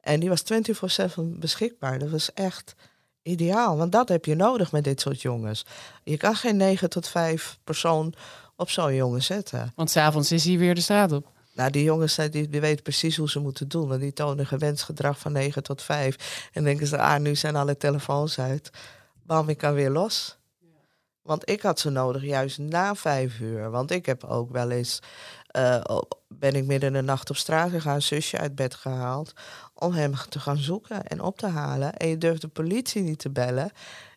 En 0.00 0.20
die 0.20 0.28
was 0.28 0.42
24-7 0.42 1.20
beschikbaar. 1.20 1.98
Dat 1.98 2.10
was 2.10 2.32
echt 2.32 2.74
ideaal. 3.22 3.76
Want 3.76 3.92
dat 3.92 4.08
heb 4.08 4.24
je 4.24 4.34
nodig 4.34 4.72
met 4.72 4.84
dit 4.84 5.00
soort 5.00 5.22
jongens. 5.22 5.64
Je 6.02 6.16
kan 6.16 6.34
geen 6.34 6.56
9 6.56 6.90
tot 6.90 7.08
5 7.08 7.58
persoon 7.64 8.14
op 8.56 8.70
zo'n 8.70 8.94
jongen 8.94 9.22
zetten. 9.22 9.72
Want 9.76 9.90
s'avonds 9.90 10.32
is 10.32 10.44
hij 10.44 10.58
weer 10.58 10.74
de 10.74 10.80
straat 10.80 11.12
op. 11.12 11.32
Nou, 11.54 11.70
die 11.70 11.84
jongens 11.84 12.16
die, 12.30 12.48
die 12.48 12.60
weten 12.60 12.82
precies 12.82 13.16
hoe 13.16 13.30
ze 13.30 13.38
moeten 13.38 13.68
doen. 13.68 13.88
Want 13.88 14.00
die 14.00 14.12
tonen 14.12 14.46
gewenst 14.46 14.82
gedrag 14.82 15.18
van 15.18 15.32
9 15.32 15.62
tot 15.62 15.82
5. 15.82 16.48
En 16.52 16.64
denken 16.64 16.86
ze, 16.86 16.98
ah, 16.98 17.20
nu 17.20 17.36
zijn 17.36 17.56
alle 17.56 17.76
telefoons 17.76 18.38
uit 18.38 18.70
bam, 19.26 19.48
ik 19.48 19.58
kan 19.58 19.74
weer 19.74 19.90
los. 19.90 20.38
Want 21.22 21.50
ik 21.50 21.62
had 21.62 21.80
ze 21.80 21.90
nodig 21.90 22.22
juist 22.22 22.58
na 22.58 22.94
vijf 22.94 23.40
uur. 23.40 23.70
Want 23.70 23.90
ik 23.90 24.06
heb 24.06 24.24
ook 24.24 24.50
wel 24.50 24.70
eens, 24.70 24.98
uh, 25.56 26.00
ben 26.28 26.54
ik 26.54 26.64
midden 26.64 26.88
in 26.88 26.94
de 26.94 27.02
nacht 27.02 27.30
op 27.30 27.36
straat 27.36 27.70
gegaan, 27.70 28.02
zusje 28.02 28.38
uit 28.38 28.54
bed 28.54 28.74
gehaald, 28.74 29.32
om 29.74 29.92
hem 29.92 30.14
te 30.28 30.40
gaan 30.40 30.56
zoeken 30.56 31.06
en 31.06 31.20
op 31.20 31.38
te 31.38 31.46
halen. 31.46 31.96
En 31.96 32.08
je 32.08 32.18
durft 32.18 32.40
de 32.40 32.48
politie 32.48 33.02
niet 33.02 33.18
te 33.18 33.30
bellen. 33.30 33.70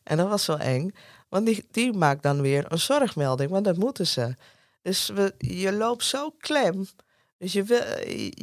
En 0.04 0.18
dat 0.18 0.30
was 0.30 0.46
wel 0.46 0.60
eng, 0.60 0.96
want 1.30 1.46
die, 1.46 1.68
die 1.72 1.94
maakt 1.94 2.24
dan 2.24 2.42
weer 2.42 2.72
een 2.72 2.80
zorgmelding, 2.80 3.50
want 3.50 3.66
dat 3.66 3.78
moeten 3.78 4.08
ze. 4.08 4.36
Dus 4.82 5.08
we, 5.08 5.34
je 5.38 5.74
loopt 5.74 6.04
zo 6.04 6.30
klem. 6.40 6.88
Dus 7.38 7.54
je, 7.54 7.64
wil, 7.64 7.84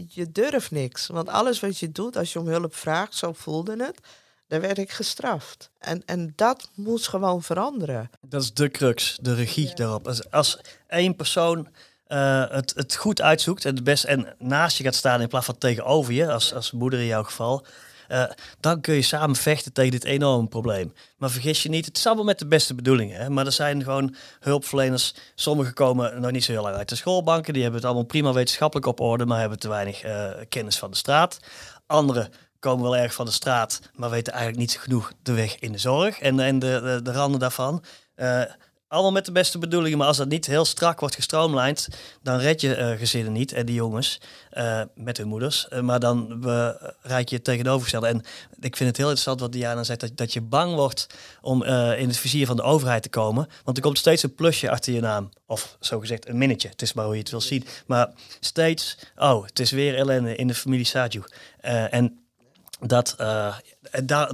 je 0.09 0.33
durft 0.33 0.71
niks. 0.71 1.07
Want 1.07 1.29
alles 1.29 1.61
wat 1.61 1.79
je 1.79 1.93
doet 1.93 2.17
als 2.17 2.33
je 2.33 2.39
om 2.39 2.47
hulp 2.47 2.75
vraagt, 2.75 3.15
zo 3.15 3.33
voelde 3.33 3.85
het 3.85 4.01
daar 4.47 4.61
werd 4.61 4.79
ik 4.79 4.91
gestraft. 4.91 5.71
En, 5.79 6.03
en 6.05 6.33
dat 6.37 6.71
moet 6.75 7.07
gewoon 7.07 7.43
veranderen. 7.43 8.11
Dat 8.21 8.43
is 8.43 8.55
de 8.55 8.71
crux, 8.71 9.19
de 9.21 9.35
regie 9.35 9.75
daarop. 9.75 10.07
Als, 10.07 10.31
als 10.31 10.61
één 10.87 11.17
persoon 11.17 11.69
uh, 12.09 12.51
het, 12.51 12.73
het 12.77 12.97
goed 12.97 13.21
uitzoekt 13.21 13.65
en, 13.65 13.75
het 13.75 13.85
best, 13.85 14.05
en 14.05 14.35
naast 14.39 14.77
je 14.77 14.85
gaat 14.85 14.95
staan 14.95 15.21
in 15.21 15.29
plaats 15.29 15.47
van 15.47 15.59
tegenover 15.59 16.13
je, 16.13 16.33
als, 16.33 16.55
als 16.55 16.73
moeder 16.73 16.99
in 16.99 17.07
jouw 17.07 17.23
geval, 17.23 17.67
uh, 18.09 18.25
dan 18.61 18.81
kun 18.81 18.95
je 18.95 19.03
samen 19.03 19.37
vechten 19.37 19.73
tegen 19.73 19.91
dit 19.91 20.05
enorme 20.05 20.49
probleem. 20.49 20.93
Maar 21.17 21.31
vergis 21.31 21.63
je 21.63 21.69
niet, 21.69 21.87
het 21.87 21.97
is 21.97 22.07
allemaal 22.07 22.25
met 22.25 22.39
de 22.39 22.47
beste 22.47 22.75
bedoelingen. 22.75 23.21
Hè? 23.21 23.31
Maar 23.31 23.47
er 23.47 23.53
zijn 23.53 23.83
gewoon 23.83 24.15
hulpverleners, 24.41 25.15
sommigen 25.35 25.75
komen 25.75 26.21
nog 26.21 26.31
niet 26.31 26.45
zo 26.45 26.53
heel 26.53 26.63
lang 26.63 26.77
uit 26.77 26.89
de 26.89 26.95
schoolbanken, 26.95 27.53
die 27.53 27.63
hebben 27.63 27.81
het 27.81 27.89
allemaal 27.89 28.07
prima 28.07 28.33
wetenschappelijk 28.33 28.87
op 28.87 29.01
orde, 29.01 29.27
maar 29.27 29.41
hebben 29.41 29.59
te 29.59 29.69
weinig 29.69 30.05
uh, 30.05 30.31
kennis 30.49 30.79
van 30.79 30.91
de 30.91 30.97
straat. 30.97 31.39
Anderen 31.87 32.33
komen 32.65 32.83
wel 32.83 32.97
erg 32.97 33.15
van 33.15 33.27
de 33.27 33.33
straat, 33.33 33.81
maar 33.95 34.11
weten 34.11 34.33
eigenlijk 34.33 34.63
niet 34.63 34.81
genoeg 34.81 35.13
de 35.23 35.33
weg 35.33 35.59
in 35.59 35.73
de 35.73 35.79
zorg 35.79 36.19
en, 36.19 36.41
en 36.41 36.59
de, 36.59 36.81
de, 36.83 37.03
de 37.03 37.13
randen 37.13 37.41
daarvan. 37.41 37.85
Uh, 38.17 38.43
allemaal 38.89 39.13
met 39.13 39.25
de 39.25 39.33
beste 39.33 39.59
bedoelingen, 39.59 39.99
maar 39.99 40.07
als 40.07 40.17
dat 40.17 40.29
niet 40.29 40.47
heel 40.47 40.65
strak 40.65 41.01
wordt 41.01 41.15
gestroomlijnd, 41.15 41.89
dan 42.23 42.39
red 42.39 42.61
je 42.61 42.77
uh, 42.77 42.99
gezinnen 42.99 43.33
niet 43.33 43.53
en 43.53 43.67
die 43.67 43.75
jongens 43.75 44.21
uh, 44.53 44.81
met 44.95 45.17
hun 45.17 45.29
moeders. 45.29 45.69
maar 45.81 46.01
dan 46.01 46.41
bereik 46.41 47.29
je 47.29 47.35
het 47.35 47.45
tegenovergestelde. 47.45 48.07
En 48.07 48.23
ik 48.61 48.77
vind 48.77 48.89
het 48.89 48.97
heel 48.97 49.07
interessant 49.07 49.41
wat 49.41 49.53
Diana 49.53 49.85
zegt, 49.85 50.01
dat, 50.01 50.17
dat 50.17 50.33
je 50.33 50.41
bang 50.41 50.75
wordt 50.75 51.07
om 51.41 51.63
in 51.63 52.09
het 52.09 52.17
vizier 52.17 52.47
van 52.47 52.57
de 52.57 52.63
overheid 52.63 53.03
te 53.03 53.09
komen. 53.09 53.49
Want 53.65 53.77
er 53.77 53.83
komt 53.83 53.99
steeds 53.99 54.23
een 54.23 54.35
plusje 54.35 54.71
achter 54.71 54.93
je 54.93 55.01
naam. 55.01 55.29
Of 55.47 55.77
zogezegd 55.81 56.29
een 56.29 56.39
minnetje. 56.39 56.69
Het 56.69 56.83
is 56.83 56.93
maar 56.93 57.05
hoe 57.05 57.15
je 57.15 57.21
het 57.21 57.31
wil 57.31 57.41
zien. 57.41 57.65
Maar 57.87 58.11
steeds, 58.41 58.99
oh, 59.17 59.45
het 59.45 59.59
is 59.59 59.71
weer 59.71 59.97
ellende 59.97 60.37
in 60.37 60.47
de 60.47 60.55
familie 60.55 60.87
Saju. 60.87 61.23
en 61.91 62.24
dat, 62.81 63.17
uh, 63.21 63.57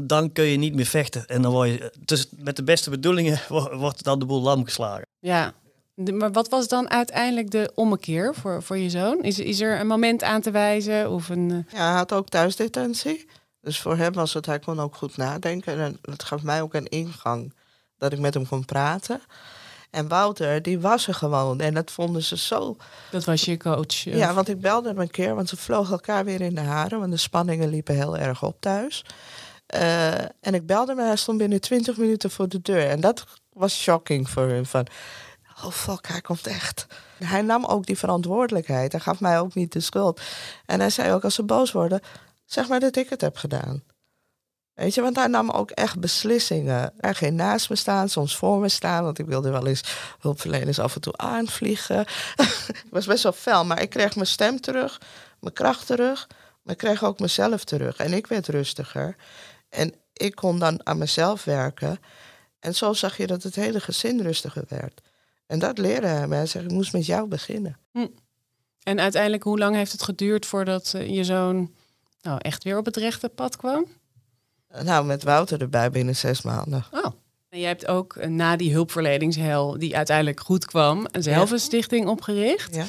dan 0.02 0.32
kun 0.32 0.44
je 0.44 0.56
niet 0.56 0.74
meer 0.74 0.86
vechten. 0.86 1.26
En 1.26 1.42
dan 1.42 1.52
word 1.52 1.68
je, 1.68 1.92
dus 2.04 2.28
met 2.36 2.56
de 2.56 2.62
beste 2.62 2.90
bedoelingen 2.90 3.40
wordt 3.84 4.04
dan 4.04 4.18
de 4.18 4.24
boel 4.24 4.40
lam 4.40 4.64
geslagen. 4.64 5.06
Ja, 5.18 5.52
maar 5.94 6.32
wat 6.32 6.48
was 6.48 6.68
dan 6.68 6.90
uiteindelijk 6.90 7.50
de 7.50 7.72
ommekeer 7.74 8.34
voor, 8.34 8.62
voor 8.62 8.78
je 8.78 8.90
zoon? 8.90 9.22
Is, 9.22 9.38
is 9.38 9.60
er 9.60 9.80
een 9.80 9.86
moment 9.86 10.22
aan 10.22 10.40
te 10.40 10.50
wijzen? 10.50 11.10
Of 11.10 11.28
een, 11.28 11.50
eh? 11.50 11.78
Ja, 11.78 11.88
hij 11.88 11.96
had 11.96 12.12
ook 12.12 12.28
thuisdetentie. 12.28 13.26
Dus 13.60 13.80
voor 13.80 13.96
hem 13.96 14.12
was 14.12 14.34
het, 14.34 14.46
hij 14.46 14.58
kon 14.58 14.80
ook 14.80 14.96
goed 14.96 15.16
nadenken. 15.16 15.78
En 15.78 15.98
het 16.02 16.22
gaf 16.22 16.42
mij 16.42 16.62
ook 16.62 16.74
een 16.74 16.88
ingang 16.88 17.54
dat 17.98 18.12
ik 18.12 18.18
met 18.18 18.34
hem 18.34 18.48
kon 18.48 18.64
praten. 18.64 19.20
En 19.90 20.08
Wouter, 20.08 20.62
die 20.62 20.80
was 20.80 21.06
er 21.06 21.14
gewoon. 21.14 21.60
En 21.60 21.74
dat 21.74 21.90
vonden 21.90 22.22
ze 22.22 22.36
zo. 22.36 22.76
Dat 23.10 23.24
was 23.24 23.44
je 23.44 23.56
coach? 23.56 23.94
Ja, 23.94 24.34
want 24.34 24.48
ik 24.48 24.60
belde 24.60 24.88
hem 24.88 24.98
een 24.98 25.10
keer, 25.10 25.34
want 25.34 25.48
ze 25.48 25.56
vlogen 25.56 25.92
elkaar 25.92 26.24
weer 26.24 26.40
in 26.40 26.54
de 26.54 26.60
haren. 26.60 26.98
Want 26.98 27.10
de 27.10 27.16
spanningen 27.16 27.68
liepen 27.68 27.94
heel 27.94 28.16
erg 28.16 28.42
op 28.42 28.56
thuis. 28.60 29.04
Uh, 29.74 30.18
en 30.18 30.54
ik 30.54 30.66
belde 30.66 30.90
hem 30.90 31.00
en 31.00 31.06
hij 31.06 31.16
stond 31.16 31.38
binnen 31.38 31.60
20 31.60 31.96
minuten 31.96 32.30
voor 32.30 32.48
de 32.48 32.62
deur. 32.62 32.88
En 32.88 33.00
dat 33.00 33.24
was 33.52 33.80
shocking 33.80 34.30
voor 34.30 34.48
hem. 34.48 34.66
Van, 34.66 34.86
oh 35.64 35.70
fuck, 35.70 36.08
hij 36.08 36.20
komt 36.20 36.46
echt. 36.46 36.86
Hij 37.24 37.42
nam 37.42 37.64
ook 37.64 37.86
die 37.86 37.98
verantwoordelijkheid. 37.98 38.92
Hij 38.92 39.00
gaf 39.00 39.20
mij 39.20 39.40
ook 39.40 39.54
niet 39.54 39.72
de 39.72 39.80
schuld. 39.80 40.20
En 40.66 40.80
hij 40.80 40.90
zei 40.90 41.12
ook, 41.12 41.24
als 41.24 41.34
ze 41.34 41.42
boos 41.42 41.72
worden, 41.72 42.00
zeg 42.44 42.68
maar 42.68 42.80
dat 42.80 42.96
ik 42.96 43.08
het 43.08 43.20
heb 43.20 43.36
gedaan. 43.36 43.82
Weet 44.80 44.94
je, 44.94 45.00
want 45.00 45.16
hij 45.16 45.26
nam 45.26 45.50
ook 45.50 45.70
echt 45.70 46.00
beslissingen. 46.00 46.92
Hij 46.96 47.14
ging 47.14 47.36
naast 47.36 47.70
me 47.70 47.76
staan, 47.76 48.08
soms 48.08 48.36
voor 48.36 48.60
me 48.60 48.68
staan. 48.68 49.04
Want 49.04 49.18
ik 49.18 49.26
wilde 49.26 49.50
wel 49.50 49.66
eens 49.66 49.82
hulpverleners 50.20 50.78
af 50.78 50.94
en 50.94 51.00
toe 51.00 51.16
aanvliegen. 51.16 52.00
ik 52.84 52.90
was 52.90 53.06
best 53.06 53.22
wel 53.22 53.32
fel, 53.32 53.64
maar 53.64 53.82
ik 53.82 53.90
kreeg 53.90 54.14
mijn 54.14 54.26
stem 54.26 54.60
terug, 54.60 55.00
mijn 55.40 55.54
kracht 55.54 55.86
terug. 55.86 56.26
Maar 56.62 56.72
ik 56.72 56.78
kreeg 56.78 57.04
ook 57.04 57.20
mezelf 57.20 57.64
terug. 57.64 57.96
En 57.96 58.12
ik 58.12 58.26
werd 58.26 58.48
rustiger. 58.48 59.16
En 59.68 59.94
ik 60.12 60.34
kon 60.34 60.58
dan 60.58 60.86
aan 60.86 60.98
mezelf 60.98 61.44
werken. 61.44 61.98
En 62.60 62.74
zo 62.74 62.92
zag 62.92 63.16
je 63.16 63.26
dat 63.26 63.42
het 63.42 63.54
hele 63.54 63.80
gezin 63.80 64.20
rustiger 64.20 64.64
werd. 64.68 65.00
En 65.46 65.58
dat 65.58 65.78
leerde 65.78 66.06
hij 66.06 66.26
mij. 66.26 66.38
Hij 66.38 66.46
zei, 66.46 66.64
ik 66.64 66.70
moest 66.70 66.92
met 66.92 67.06
jou 67.06 67.28
beginnen. 67.28 67.78
Hm. 67.92 68.06
En 68.82 69.00
uiteindelijk, 69.00 69.42
hoe 69.42 69.58
lang 69.58 69.74
heeft 69.76 69.92
het 69.92 70.02
geduurd 70.02 70.46
voordat 70.46 70.92
uh, 70.96 71.08
je 71.08 71.24
zoon 71.24 71.74
nou, 72.22 72.38
echt 72.42 72.64
weer 72.64 72.78
op 72.78 72.84
het 72.84 72.96
rechte 72.96 73.28
pad 73.28 73.56
kwam? 73.56 73.86
Nou, 74.82 75.06
met 75.06 75.22
Wouter 75.22 75.60
erbij 75.60 75.90
binnen 75.90 76.16
zes 76.16 76.42
maanden. 76.42 76.84
Oh. 76.90 77.04
En 77.48 77.58
jij 77.58 77.68
hebt 77.68 77.86
ook 77.86 78.16
eh, 78.16 78.28
na 78.28 78.56
die 78.56 78.72
hulpverleningshel, 78.72 79.78
die 79.78 79.96
uiteindelijk 79.96 80.40
goed 80.40 80.64
kwam, 80.64 81.06
een 81.10 81.22
zelfstichting 81.22 82.08
opgericht. 82.08 82.74
Ja. 82.74 82.84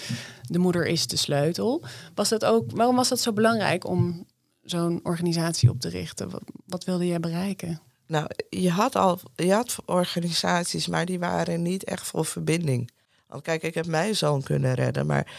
de 0.48 0.60
moeder 0.60 0.86
is 0.86 1.08
de 1.08 1.16
sleutel. 1.16 1.84
Was 2.16 2.30
dat 2.30 2.46
ook, 2.46 2.72
waarom 2.72 2.96
was 2.96 3.10
dat 3.10 3.20
zo 3.20 3.34
belangrijk 3.34 3.86
om 3.88 4.26
zo'n 4.64 5.00
organisatie 5.04 5.70
op 5.70 5.80
te 5.80 5.90
richten? 5.90 6.30
Wat, 6.30 6.44
wat 6.66 6.84
wilde 6.84 7.08
jij 7.08 7.20
bereiken? 7.20 7.82
Nou, 8.08 8.28
je 8.50 8.70
had 8.70 8.96
al 8.96 9.20
je 9.36 9.54
had 9.54 9.76
organisaties, 9.86 10.88
maar 10.88 11.06
die 11.06 11.20
waren 11.20 11.62
niet 11.62 11.84
echt 11.84 12.08
voor 12.08 12.26
verbinding. 12.26 12.92
Want 13.28 13.44
kijk, 13.44 13.64
ik 13.64 13.74
heb 13.74 13.86
mijn 13.86 14.16
zoon 14.16 14.42
kunnen 14.42 14.74
redden, 14.74 15.06
maar 15.06 15.34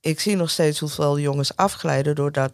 ik 0.00 0.20
zie 0.20 0.36
nog 0.36 0.50
steeds 0.50 0.78
hoeveel 0.78 1.18
jongens 1.18 1.56
afglijden 1.56 2.14
doordat 2.14 2.52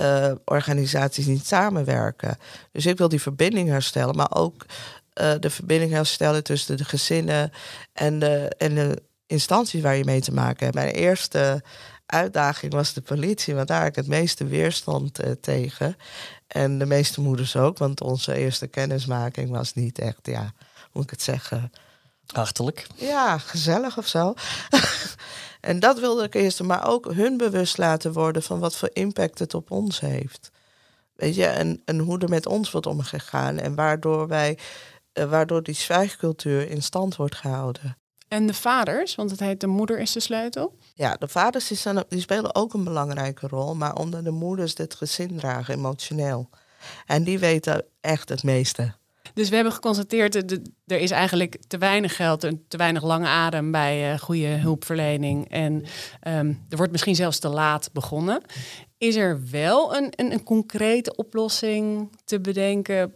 uh, 0.00 0.32
organisaties 0.44 1.26
niet 1.26 1.46
samenwerken. 1.46 2.38
Dus 2.72 2.86
ik 2.86 2.98
wil 2.98 3.08
die 3.08 3.22
verbinding 3.22 3.68
herstellen, 3.68 4.16
maar 4.16 4.34
ook 4.34 4.66
uh, 5.20 5.32
de 5.40 5.50
verbinding 5.50 5.92
herstellen 5.92 6.44
tussen 6.44 6.76
de 6.76 6.84
gezinnen 6.84 7.52
en 7.92 8.18
de, 8.18 8.54
en 8.58 8.74
de 8.74 9.02
instanties 9.26 9.82
waar 9.82 9.96
je 9.96 10.04
mee 10.04 10.20
te 10.20 10.32
maken 10.32 10.64
hebt. 10.64 10.76
Mijn 10.76 10.94
eerste 10.94 11.62
uitdaging 12.06 12.72
was 12.72 12.92
de 12.92 13.00
politie, 13.00 13.54
want 13.54 13.68
daar 13.68 13.80
heb 13.80 13.88
ik 13.88 13.96
het 13.96 14.06
meeste 14.06 14.44
weerstand 14.44 15.24
uh, 15.24 15.30
tegen. 15.40 15.96
En 16.46 16.78
de 16.78 16.86
meeste 16.86 17.20
moeders 17.20 17.56
ook, 17.56 17.78
want 17.78 18.00
onze 18.00 18.34
eerste 18.34 18.66
kennismaking 18.66 19.50
was 19.50 19.74
niet 19.74 19.98
echt, 19.98 20.20
ja, 20.22 20.52
hoe 20.74 20.90
moet 20.92 21.04
ik 21.04 21.10
het 21.10 21.22
zeggen? 21.22 21.72
Hartelijk. 22.26 22.86
Ja, 22.94 23.38
gezellig 23.38 23.98
of 23.98 24.06
zo. 24.06 24.34
en 25.62 25.80
dat 25.80 26.00
wilde 26.00 26.24
ik 26.24 26.34
eerst, 26.34 26.62
maar 26.62 26.88
ook 26.88 27.12
hun 27.12 27.36
bewust 27.36 27.78
laten 27.78 28.12
worden 28.12 28.42
van 28.42 28.58
wat 28.58 28.76
voor 28.76 28.90
impact 28.92 29.38
het 29.38 29.54
op 29.54 29.70
ons 29.70 30.00
heeft. 30.00 30.50
Weet 31.14 31.34
je, 31.34 31.46
en, 31.46 31.82
en 31.84 31.98
hoe 31.98 32.18
er 32.18 32.28
met 32.28 32.46
ons 32.46 32.70
wordt 32.70 32.86
omgegaan 32.86 33.58
en 33.58 33.74
waardoor 33.74 34.28
wij, 34.28 34.58
uh, 35.14 35.24
waardoor 35.24 35.62
die 35.62 35.74
zwijgcultuur 35.74 36.70
in 36.70 36.82
stand 36.82 37.16
wordt 37.16 37.34
gehouden. 37.34 37.96
En 38.28 38.46
de 38.46 38.54
vaders, 38.54 39.14
want 39.14 39.30
het 39.30 39.40
heet 39.40 39.60
de 39.60 39.66
moeder 39.66 39.98
is 39.98 40.12
de 40.12 40.20
sleutel. 40.20 40.76
Ja, 40.94 41.16
de 41.16 41.28
vaders 41.28 41.68
die, 41.68 41.76
zijn, 41.76 42.04
die 42.08 42.20
spelen 42.20 42.54
ook 42.54 42.74
een 42.74 42.84
belangrijke 42.84 43.48
rol, 43.48 43.74
maar 43.74 43.94
omdat 43.94 44.24
de 44.24 44.30
moeders 44.30 44.74
dit 44.74 44.94
gezin 44.94 45.36
dragen, 45.36 45.74
emotioneel. 45.74 46.48
En 47.06 47.24
die 47.24 47.38
weten 47.38 47.84
echt 48.00 48.28
het 48.28 48.42
meeste. 48.42 48.94
Dus 49.34 49.48
we 49.48 49.54
hebben 49.54 49.72
geconstateerd, 49.72 50.32
dat 50.32 50.60
er 50.86 50.98
is 50.98 51.10
eigenlijk 51.10 51.58
te 51.66 51.78
weinig 51.78 52.16
geld 52.16 52.44
en 52.44 52.64
te 52.68 52.76
weinig 52.76 53.02
lange 53.02 53.26
adem 53.26 53.70
bij 53.70 54.12
uh, 54.12 54.18
goede 54.18 54.46
hulpverlening. 54.46 55.50
En 55.50 55.84
um, 56.28 56.64
er 56.68 56.76
wordt 56.76 56.92
misschien 56.92 57.14
zelfs 57.14 57.38
te 57.38 57.48
laat 57.48 57.90
begonnen. 57.92 58.42
Is 58.98 59.16
er 59.16 59.40
wel 59.50 59.96
een, 59.96 60.12
een, 60.16 60.32
een 60.32 60.42
concrete 60.42 61.16
oplossing 61.16 62.10
te 62.24 62.40
bedenken, 62.40 63.14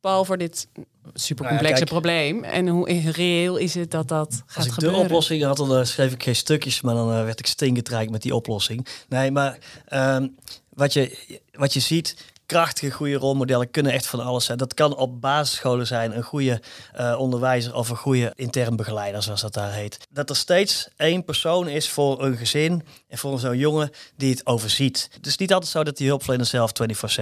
Paul, 0.00 0.24
voor 0.24 0.38
dit 0.38 0.68
supercomplexe 1.14 1.84
nou 1.84 1.84
ja, 1.84 2.00
probleem. 2.00 2.44
En 2.44 2.68
hoe 2.68 3.10
reëel 3.10 3.56
is 3.56 3.74
het 3.74 3.90
dat 3.90 4.08
dat 4.08 4.42
gaat 4.46 4.56
Als 4.56 4.66
ik 4.66 4.72
gebeuren? 4.72 4.98
de 4.98 5.04
oplossing 5.04 5.42
had, 5.42 5.56
dan 5.56 5.78
uh, 5.78 5.84
schreef 5.84 6.12
ik 6.12 6.22
geen 6.22 6.36
stukjes, 6.36 6.80
maar 6.80 6.94
dan 6.94 7.08
uh, 7.08 7.24
werd 7.24 7.38
ik 7.38 7.46
stinketrijk 7.46 8.10
met 8.10 8.22
die 8.22 8.34
oplossing. 8.34 8.86
Nee, 9.08 9.30
maar 9.30 9.58
um, 9.92 10.36
wat, 10.68 10.92
je, 10.92 11.18
wat 11.52 11.72
je 11.72 11.80
ziet, 11.80 12.16
krachtige, 12.52 12.90
goede 12.90 13.14
rolmodellen 13.14 13.70
kunnen 13.70 13.92
echt 13.92 14.06
van 14.06 14.20
alles 14.20 14.44
zijn. 14.44 14.58
Dat 14.58 14.74
kan 14.74 14.96
op 14.96 15.20
basisscholen 15.20 15.86
zijn, 15.86 16.16
een 16.16 16.22
goede 16.22 16.60
uh, 17.00 17.14
onderwijzer 17.18 17.74
of 17.74 17.88
een 17.88 17.96
goede 17.96 18.32
intern 18.34 18.76
begeleider, 18.76 19.22
zoals 19.22 19.40
dat 19.40 19.54
daar 19.54 19.72
heet. 19.72 19.98
Dat 20.10 20.30
er 20.30 20.36
steeds 20.36 20.88
één 20.96 21.24
persoon 21.24 21.68
is 21.68 21.88
voor 21.88 22.22
een 22.24 22.36
gezin 22.36 22.82
en 23.08 23.18
voor 23.18 23.38
zo'n 23.38 23.58
jongen 23.58 23.90
die 24.16 24.30
het 24.30 24.46
overziet. 24.46 25.08
Het 25.12 25.26
is 25.26 25.36
niet 25.36 25.52
altijd 25.52 25.70
zo 25.70 25.84
dat 25.84 25.96
die 25.96 26.08
hulpverlener 26.08 26.46
zelf 26.46 26.70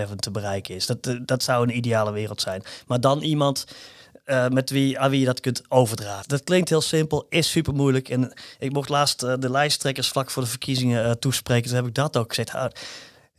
24/7 0.09 0.15
te 0.17 0.31
bereiken 0.31 0.75
is. 0.75 0.87
Dat, 0.87 1.19
dat 1.23 1.43
zou 1.43 1.63
een 1.63 1.77
ideale 1.77 2.13
wereld 2.13 2.41
zijn. 2.41 2.63
Maar 2.87 3.01
dan 3.01 3.23
iemand 3.23 3.65
uh, 4.27 4.49
met 4.49 4.71
wie, 4.71 4.99
aan 4.99 5.11
wie 5.11 5.21
je 5.21 5.27
dat 5.27 5.41
kunt 5.41 5.63
overdragen. 5.69 6.29
Dat 6.29 6.45
klinkt 6.45 6.69
heel 6.69 6.81
simpel, 6.81 7.27
is 7.29 7.51
super 7.51 7.75
moeilijk. 7.75 8.09
En 8.09 8.33
ik 8.59 8.73
mocht 8.73 8.89
laatst 8.89 9.21
de 9.21 9.51
lijsttrekkers 9.51 10.09
vlak 10.09 10.31
voor 10.31 10.43
de 10.43 10.49
verkiezingen 10.49 11.19
toespreken. 11.19 11.69
Toen 11.69 11.77
heb 11.77 11.87
ik 11.87 11.95
dat 11.95 12.17
ook 12.17 12.35
gezegd. 12.35 12.75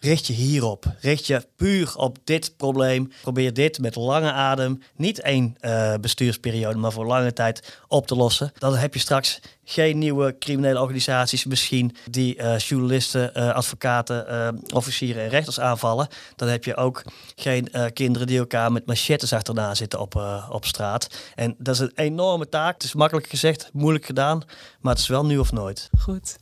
Richt 0.03 0.27
je 0.27 0.33
hierop. 0.33 0.85
Richt 0.99 1.27
je 1.27 1.47
puur 1.55 1.95
op 1.95 2.17
dit 2.23 2.53
probleem. 2.57 3.11
Probeer 3.21 3.53
dit 3.53 3.79
met 3.79 3.95
lange 3.95 4.31
adem, 4.31 4.81
niet 4.95 5.21
één 5.21 5.55
uh, 5.61 5.93
bestuursperiode, 6.01 6.77
maar 6.77 6.91
voor 6.91 7.05
lange 7.05 7.33
tijd 7.33 7.79
op 7.87 8.07
te 8.07 8.15
lossen. 8.15 8.51
Dan 8.57 8.75
heb 8.75 8.93
je 8.93 8.99
straks 8.99 9.39
geen 9.71 9.97
nieuwe 9.97 10.35
criminele 10.39 10.81
organisaties 10.81 11.45
misschien 11.45 11.95
die 12.09 12.37
uh, 12.37 12.57
journalisten, 12.57 13.31
uh, 13.37 13.53
advocaten, 13.53 14.25
uh, 14.29 14.47
officieren 14.73 15.23
en 15.23 15.29
rechters 15.29 15.59
aanvallen. 15.59 16.07
Dan 16.35 16.47
heb 16.47 16.63
je 16.63 16.75
ook 16.75 17.03
geen 17.35 17.71
kinderen 17.93 18.27
die 18.27 18.39
elkaar 18.39 18.71
met 18.71 18.85
machettes 18.85 19.33
achterna 19.33 19.75
zitten 19.75 19.99
op, 19.99 20.15
op 20.49 20.65
straat. 20.65 21.07
En 21.35 21.55
dat 21.57 21.73
is 21.75 21.79
een 21.79 21.91
enorme 21.95 22.49
taak. 22.49 22.73
Het 22.73 22.83
is 22.83 22.93
makkelijk 22.93 23.27
gezegd, 23.27 23.69
moeilijk 23.73 24.05
gedaan, 24.05 24.41
maar 24.79 24.93
het 24.93 25.01
is 25.01 25.07
wel 25.07 25.25
nu 25.25 25.37
of 25.37 25.51
nooit. 25.51 25.89
Goed. 25.99 26.37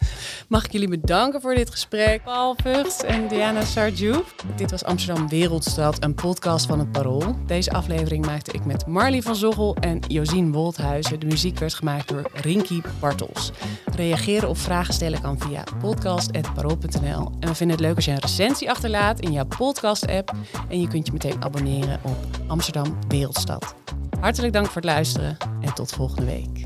Mag 0.48 0.66
ik 0.66 0.72
jullie 0.72 0.88
bedanken 0.88 1.42
voor 1.42 1.56
dit 1.56 1.70
gesprek. 1.70 2.24
Paul 2.24 2.56
Vught 2.64 3.04
en 3.04 3.28
Diana 3.28 3.66
Sarju. 3.66 4.24
Dit 4.56 4.72
was 4.72 4.84
Amsterdam 4.84 5.30
Wereldstad, 5.30 6.04
een 6.04 6.16
podcast 6.16 6.66
van 6.66 6.80
het 6.80 6.92
Parool. 6.92 7.36
Deze 7.46 7.72
aflevering 7.72 8.26
maakte 8.26 8.52
ik 8.52 8.66
met 8.66 8.86
Marlie 8.86 9.22
van 9.22 9.36
Zoggel 9.36 9.76
en 9.76 10.00
Josien 10.08 10.52
Wolthuizen. 10.52 11.20
De 11.20 11.26
muziek 11.26 11.60
werd 11.60 11.74
gemaakt 11.74 12.08
door 12.08 12.30
Rinky 12.34 12.82
Reageren 13.96 14.50
of 14.50 14.58
vragen 14.58 14.94
stellen 14.94 15.22
kan 15.22 15.40
via 15.40 15.64
podcast.parool.nl. 15.80 17.32
En 17.40 17.48
we 17.48 17.56
vinden 17.56 17.78
het 17.78 17.86
leuk 17.86 17.96
als 17.96 18.06
je 18.06 18.12
een 18.12 18.20
recensie 18.20 18.70
achterlaat 18.70 19.20
in 19.20 19.32
jouw 19.32 19.46
podcast-app. 19.58 20.32
En 20.70 20.82
je 20.82 20.88
kunt 20.88 21.06
je 21.06 21.12
meteen 21.14 21.44
abonneren 21.44 22.00
op 22.04 22.18
Amsterdam 22.48 22.98
Wereldstad. 23.08 23.76
Hartelijk 24.20 24.54
dank 24.54 24.66
voor 24.66 24.76
het 24.76 24.92
luisteren 24.92 25.38
en 25.62 25.74
tot 25.74 25.92
volgende 25.92 26.26
week. 26.26 26.66